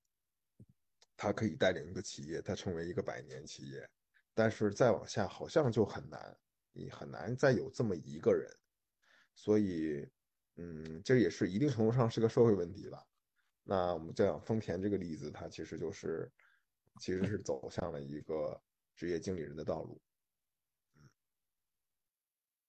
[1.15, 3.87] 他可以带领一个企业，他成为一个百年企业。
[4.33, 6.39] 但是再往下，好像就很难，
[6.73, 8.51] 你很难再有这么一个人。
[9.35, 10.09] 所以，
[10.57, 13.07] 嗯，这也是一定程度上是个社会问题吧。
[13.69, 16.31] 那我们讲丰田这个例子，它其实就是，
[17.01, 18.63] 其实是走向了一个
[18.95, 20.01] 职业经理人的道路。
[20.95, 21.03] 嗯，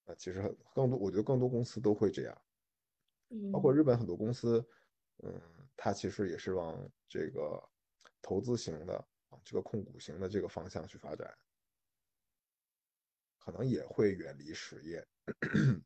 [0.06, 2.42] 那其实很更多，我觉得更多公司都会这样，
[3.54, 4.68] 包括日本很多公司，
[5.24, 5.40] 嗯，
[5.76, 7.62] 它其实也是往这个
[8.20, 9.08] 投资型的、
[9.46, 11.32] 这个控股型的这个方向去发展，
[13.38, 15.08] 可能也会远离实业。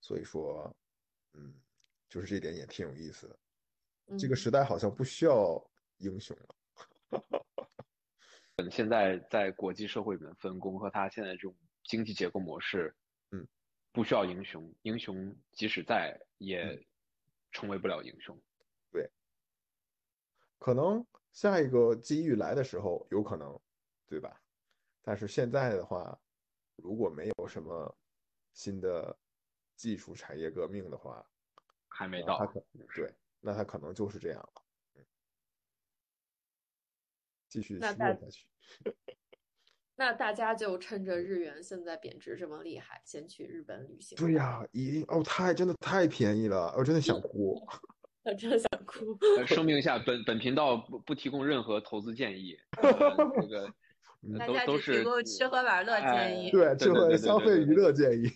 [0.00, 0.76] 所以说，
[1.34, 1.54] 嗯，
[2.08, 3.38] 就是这点也挺有意思的。
[4.18, 5.62] 这个时代好像不需要
[5.98, 6.54] 英雄了。
[8.56, 11.54] 嗯，现在在国际社会里面分工和他现在这种
[11.84, 12.94] 经济结构模式，
[13.30, 13.46] 嗯，
[13.92, 16.82] 不需要英雄，英雄即使在也
[17.52, 18.38] 成为不了英雄。
[18.90, 19.10] 对，
[20.58, 23.60] 可能下一个机遇来的时候有可能，
[24.06, 24.40] 对吧？
[25.02, 26.18] 但是现在的话，
[26.76, 27.96] 如果没有什么
[28.52, 29.16] 新的。
[29.76, 31.22] 技术产业革命的话，
[31.96, 32.38] 还没到。
[32.38, 32.62] 他可
[32.94, 33.10] 对，
[33.40, 34.62] 那他可能就是这样了。
[37.48, 37.94] 继续下
[38.30, 38.46] 去。
[39.98, 44.18] 那大家就趁着日元现在贬值这么厉害，先去日本旅行。
[44.18, 47.58] 对呀，一哦，太真的太便宜了，我真的想哭。
[48.24, 49.16] 我真的想哭。
[49.46, 52.58] 声明一下，本本频道不不提供任何投资建议。
[52.82, 52.92] 这
[53.48, 53.72] 个。
[54.38, 58.28] 大家只提供吃喝玩乐建议，对，吃喝消费娱乐建议。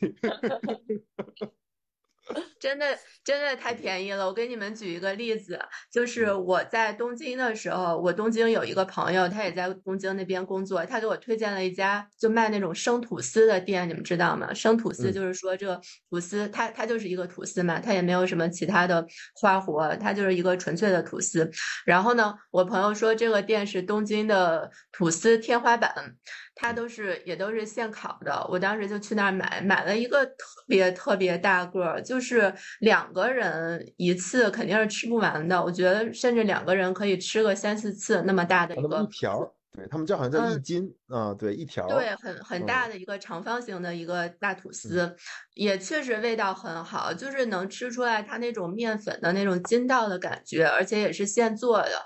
[2.58, 2.86] 真的
[3.24, 4.26] 真的太便宜了！
[4.26, 5.58] 我给你们举一个例子，
[5.90, 14.52] 就是我在东京的时候，我东京有一个朋友，他也在东京那边工作，他给我推荐了一家就卖那种生吐司的店，你们知道吗？
[14.52, 15.80] 生吐司就是说这个
[16.10, 21.50] 吐司，它它就是一个吐司嘛，它也没有什么其他的花活，它就是一个纯粹的吐司。
[21.86, 26.16] 然后呢，我朋友说这个店是东京的吐司天花板。
[26.60, 30.34] 它都是也都是现烤的，我当时就去那儿买，买了一个特
[30.68, 35.64] 别特别大个儿，就是两个人一次肯定是吃不完的。
[35.64, 39.38] 我觉得甚至两个人可以吃个三四次那么大的一个一条，
[39.72, 45.16] 对他们叫好像叫一斤啊，对一条，对很很大的一个长方形的一个大吐司，
[45.54, 52.04] 也确实味道很好，就是能吃出来它那种面粉的那种筋道的感觉，而且也是现做的。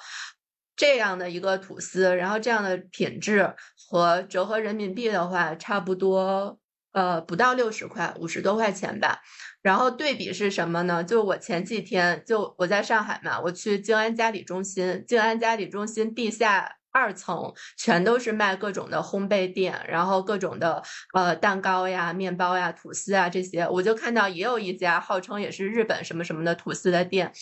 [0.77, 3.55] 这样的一个吐司，然后这样的品质
[3.89, 6.59] 和折合人民币的话，差不多
[6.93, 9.21] 呃不到六十块，五十多块钱吧。
[9.63, 11.05] 然后对比是什么呢？
[11.05, 20.83] 就我前几天就我在上海嘛，我去静安嘉里中心，静安嘉里中心地下二层全都是卖各种的烘焙店，然后各种的
[21.15, 27.33] 呃蛋糕呀、面包呀、吐司啊这些，我就看到也有一家号称也是日本什么什么的吐司的店，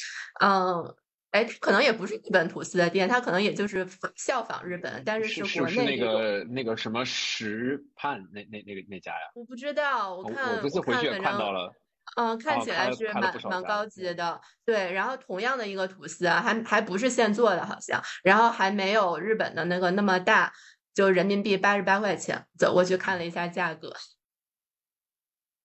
[0.41, 0.95] 嗯。
[1.33, 3.87] 哎，可能也不是日本吐司的店，它可能也就是
[4.17, 9.31] 效仿日本，但是是国内那个那个什么石畔那那那个那家呀？
[9.35, 11.73] 我不知道，我看我这次回去也看到了，
[12.17, 14.39] 嗯，看起来是蛮蛮高级的。
[14.65, 20.53] 对，然后同样的一个吐司啊，还还不是现做的，好像，然后还没有日本的那个那么大，
[20.93, 22.45] 就人民币八十八块钱。
[22.59, 23.91] 走过去看了一下价格。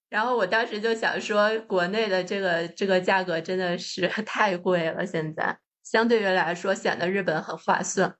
[0.09, 8.17] 然后我当时就想说，国内的这个这个价格真的是 太贵了，现在相对于来说显得日本很划算，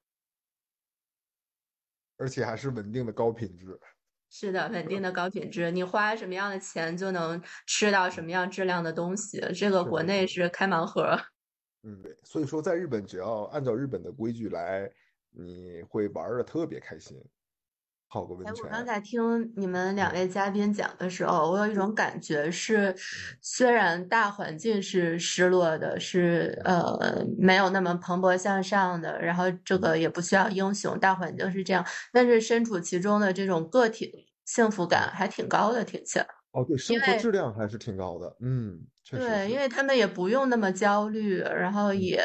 [2.18, 3.80] 而且还是稳定的高品质。
[4.30, 11.18] 是的，稳定的高品质，你花什么样的钱就能吃到什么样质量的东西，这个国内是开盲盒。
[11.84, 14.92] 嗯，对，所以说在日本只要按照日本的规矩来，
[15.30, 17.18] 你会玩的特别开心。
[18.16, 18.64] 哎，泡个温泉。
[18.64, 36.28] 我刚才听你们两嗯位嘉宾讲的时候，我有一种感觉是，嗯虽然大环境是失落的，是呃没有那么蓬勃向上的，然后这嗯个也不需要英雄，大环境是这样，但是身处其中的这种个体幸福感还挺高的，听起来。
[36.54, 38.36] 哦，对，生活质量还是挺高的。
[38.42, 42.18] 嗯，确实对，因为他们也不用那么焦虑，然后嗯也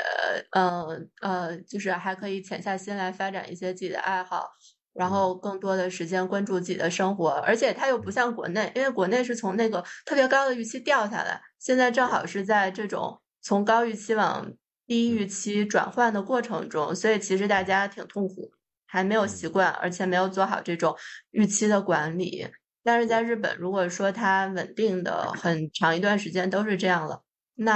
[0.50, 0.84] 呃
[1.22, 4.50] 呃，就是还可以潜下心来发展一些自己的爱好，
[4.94, 5.10] 然嗯。
[5.10, 8.12] 后更多的时间关注自己的生活，而且它又不嗯。
[8.12, 14.52] 像国内，因为国内是从那个特别高的预期掉下来，现在正好是在这种从高预期往
[14.86, 18.51] 低预嗯期转换的过程中，所以其实大家挺痛苦，
[18.86, 19.48] 还没有习嗯。
[19.48, 20.94] 惯，而且没有做好这种
[21.31, 22.47] 预期的管理。
[22.85, 27.23] 但是在日本，如果说它稳定的很长一段时间都是这样了，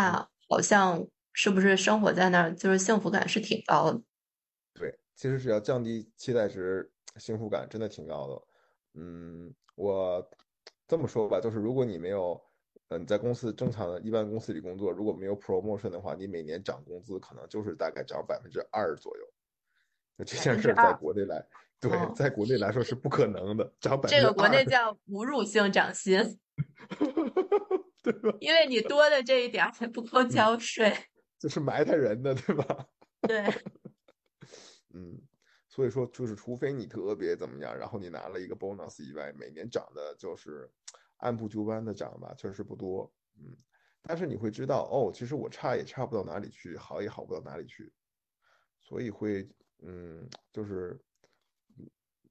[0.05, 0.19] 嗯。
[0.19, 4.01] 那好像是不是生活在那儿就是幸福感是挺高的？
[4.77, 8.43] 对，其实只要降低期待值，幸福感真的挺高的。
[9.01, 10.27] 嗯，我
[10.87, 12.41] 这么说吧，就是如果你没有，
[12.89, 19.25] 嗯，在公司正常的一般公司里工作，如果没有 promotion 的话，你每年涨工资可能就是大概涨百分之二左右。
[20.17, 21.47] 那这件事在国内来，
[21.79, 26.39] 对，哦在国内来说是不可能的，涨百分这个国内，叫侮辱性涨薪，
[28.03, 28.35] 对吧？
[28.41, 30.91] 因为你多的这一点儿还不够交税。
[31.39, 32.87] 这是埋汰人的，对吧？
[33.29, 33.45] 对，
[34.95, 35.21] 嗯，
[35.77, 40.73] 所以说就是，除非你特别怎么样，然后你拿了一个 bonus 以外，每年涨的就是
[41.19, 43.13] 按部就班的涨吧，确实不多。
[43.35, 43.55] 嗯，
[44.01, 47.93] 但是你会知道，哦，其实我差也差不到哪里去，好也好不到哪里去，
[48.81, 49.47] 所以会，
[49.83, 50.99] 嗯，就是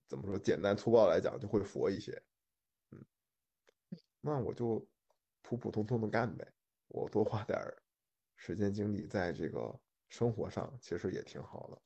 [0.08, 2.20] 怎么说，简单粗暴来讲，就会佛一些。
[2.94, 3.06] 嗯，
[4.22, 4.90] 那我就
[5.44, 6.52] 普普通通的干呗，
[6.88, 7.78] 我多花点儿
[8.38, 11.85] 时间精力在这个生活上，其实也挺好的。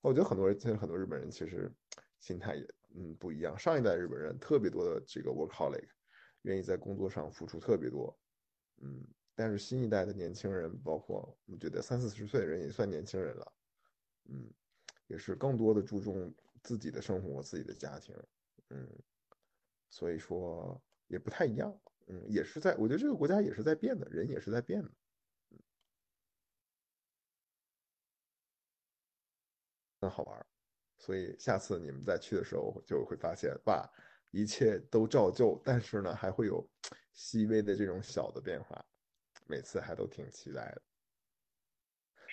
[0.00, 1.72] 我觉得很多人，现在很多日本人其实
[2.20, 3.58] 心态也嗯不一样。
[3.58, 5.88] 上一代日本人特别多的这个 workaholic，
[6.42, 8.16] 愿意在工作上付出特别多，
[8.80, 9.04] 嗯，
[9.34, 13.52] 但是新一代的年轻人，包括我觉得三四十岁的人也算年轻人了，
[14.30, 14.48] 嗯，
[15.08, 18.14] 也是更多的注重自己的生活、自己的家庭，
[18.70, 18.88] 嗯，
[19.90, 21.76] 所以说也不太一样，
[22.06, 24.90] 嗯，也是在，我觉得这个国家也是在变的，人也是在变的。
[30.00, 30.46] 很好玩，
[30.98, 33.88] 所以下次你们再去的时候就会发现，哇，
[34.30, 36.68] 一切都照旧，但是呢，还会有
[37.12, 38.84] 细微的这种小的变化，
[39.46, 40.82] 每次还都挺期待的。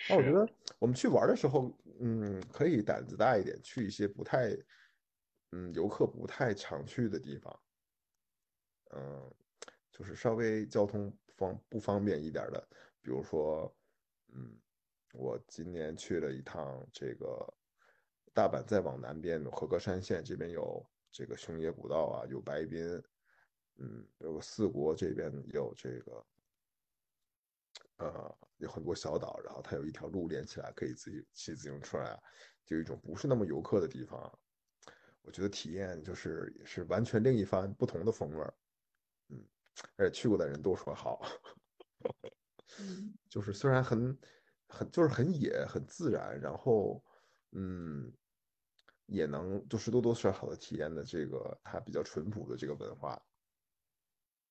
[0.08, 0.46] 那我觉得。
[0.78, 4.56] 我们去玩的时候，嗯，可以胆子大一点，去一些不太，
[5.52, 7.60] 嗯，游客不太常去的地方，
[8.90, 9.34] 嗯，
[9.90, 12.68] 就是稍微交通方不方便一点的，
[13.00, 13.74] 比如说，
[14.34, 14.60] 嗯，
[15.16, 17.54] 我今年去了一趟这个
[18.34, 23.02] 大阪，再往南边的和歌山县这边有这个熊野古道啊，有白滨，
[23.78, 26.26] 嗯，有个四国这边有这个，
[27.96, 32.18] 呃，有很多小岛，然后它有一条路连起来，可以自己骑自行车啊，
[32.66, 34.38] 就一种不是那么游客的地方，
[35.22, 38.54] 我觉得体验就是也是完全另一番不同的风味儿，
[39.30, 39.42] 嗯，
[39.96, 41.22] 而且去过的人都说好。
[42.78, 44.16] 嗯， 就是虽然很
[44.68, 47.02] 很就是很野很自然，然后
[47.52, 48.12] 嗯，
[49.06, 53.20] 也能就是多多少少的体验的这个它比较淳朴的这个文化，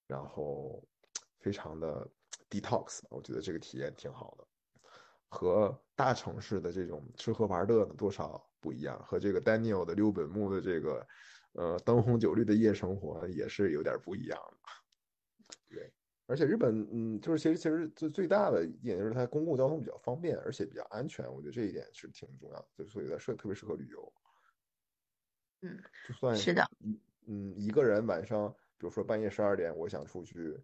[0.08, 0.88] 然后
[1.40, 2.10] 非常的
[2.50, 4.48] detox，我觉得这个体验挺好的，
[5.28, 11.08] 和大城市的这种吃喝玩乐呢多少不一样，和这个 Daniel 的六本木的这个
[11.54, 14.70] 呃灯红酒绿的夜生活也是有点不一样的，
[15.68, 15.95] 对。
[16.28, 24.14] 而且日本，嗯，就是其实其实最最大的一点就是它公共交通比较方便，而且比较安全，我觉得这一点是挺重要的，就所以它适特别适合旅游。
[25.62, 26.68] 嗯，就算是的，
[27.28, 30.60] 嗯一个人晚上，比如说半夜十二点，我想出去，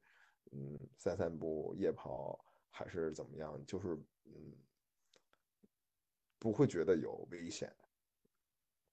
[0.51, 4.53] 嗯散散步、夜跑还是怎么样，就是嗯
[6.39, 7.71] 不会觉得有危险，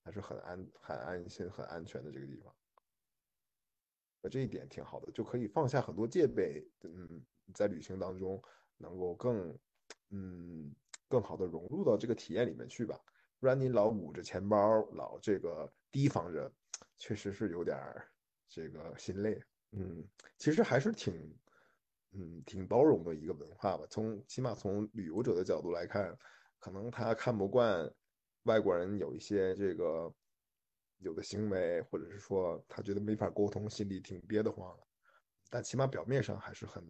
[0.04, 2.54] 还是很安很安心、很安全的这个地方。
[4.28, 7.24] 呃，这一点挺好的，就可以放下很多戒备，嗯，
[7.54, 8.40] 在旅行当中
[8.76, 9.58] 能够更，
[10.10, 10.70] 嗯，
[11.08, 13.00] 更好的融入到这个体验里面去吧。
[13.40, 16.52] 不然你老捂着钱包，老这个提防着，
[16.98, 18.06] 确实是有点儿
[18.50, 19.42] 这个心累。
[19.72, 20.06] 嗯，
[20.36, 21.14] 其实还是挺，
[22.12, 23.86] 嗯，挺包容的一个文化吧。
[23.88, 26.14] 从起码从旅游者的角度来看，
[26.58, 27.90] 可能他看不惯
[28.42, 30.12] 外国人有一些这个
[30.98, 34.86] 有的行为，或者是说他觉得没法沟通，心里挺憋得慌的。
[35.50, 36.84] 但起码表面上还是很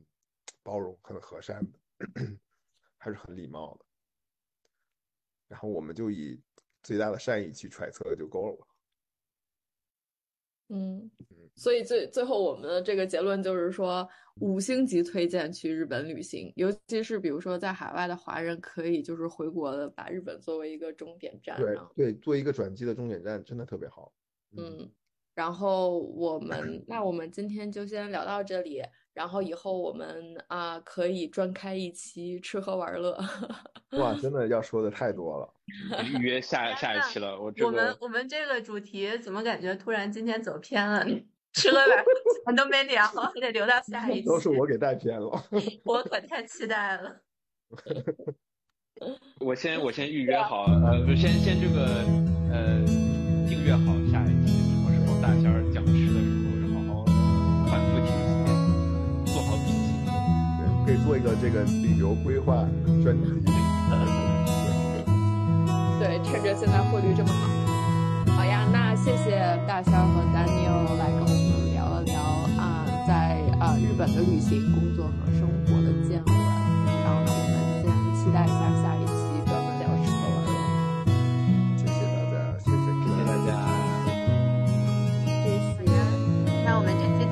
[0.62, 1.78] 包容、很和善的，
[2.98, 3.84] 还是很礼貌的。
[5.48, 6.42] 然后我们就以
[6.82, 8.67] 最大的善意去揣测就够了。
[10.68, 11.10] 嗯，
[11.54, 14.08] 所以最最后我们的这个结论就是说，
[14.40, 21.56] 五星级推荐去日本旅行，尤其是比如说在海外的华人，可以就是回国的，把日本作为一个终点站。
[21.56, 24.12] 对对，做一个转机的终点站，真的特别好。
[24.56, 24.90] 嗯，
[25.38, 28.82] 然后我们那我们今天就先聊到这里。
[29.14, 33.16] 然后以后我们啊可以专开一期吃喝玩乐。
[33.98, 37.36] 哇， 真的要说的太多了，预约下下一期了。
[37.40, 41.04] 我我们我们这个主题怎么感觉突然今天走偏了？
[41.54, 42.04] 吃喝玩乐
[42.46, 44.26] 咱都没聊，还 得留到下一期。
[44.26, 45.30] 都是我给带偏了。
[45.84, 47.20] 我可太期待了。
[49.40, 51.86] 我先我先预约好，呃，先先这个
[52.52, 52.84] 呃
[53.48, 53.92] 订阅好
[55.28, 56.32] 大仙儿讲吃的时
[56.72, 57.04] 候，好好
[57.68, 58.48] 反复听几遍，
[59.28, 60.08] 做好笔记。
[60.56, 60.64] 对。
[60.88, 62.64] 可以做一个这个旅游规划
[63.04, 63.28] 专题。
[66.00, 67.44] 对，趁着现在汇率这么好，
[68.38, 69.36] 好呀，那谢谢
[69.68, 72.16] 大仙和 Daniel 来跟我们聊了聊
[72.56, 76.34] 啊，在啊日本的旅行、工作和生活的见闻。
[77.04, 78.96] 然后呢，我们先期待一下下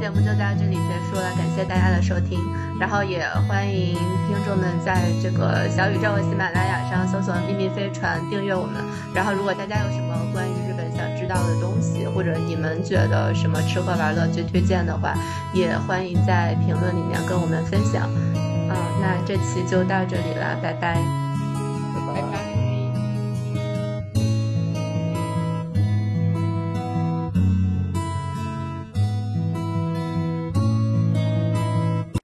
[0.06, 2.38] 节目就到这里结束了，感谢大家的收听，
[2.78, 3.96] 然后也欢迎
[4.28, 8.74] 听众们在这个小宇宙喜马拉雅上搜索“秘密飞船”订阅我们。
[9.12, 15.12] 然后，如果大家有什么关于日本想知道的东西，或者你们觉得什么吃喝玩乐最推荐的话，
[15.52, 18.08] 也欢迎在评论里面跟我们分享。
[18.36, 21.25] 嗯，那这期就到这里了，拜拜。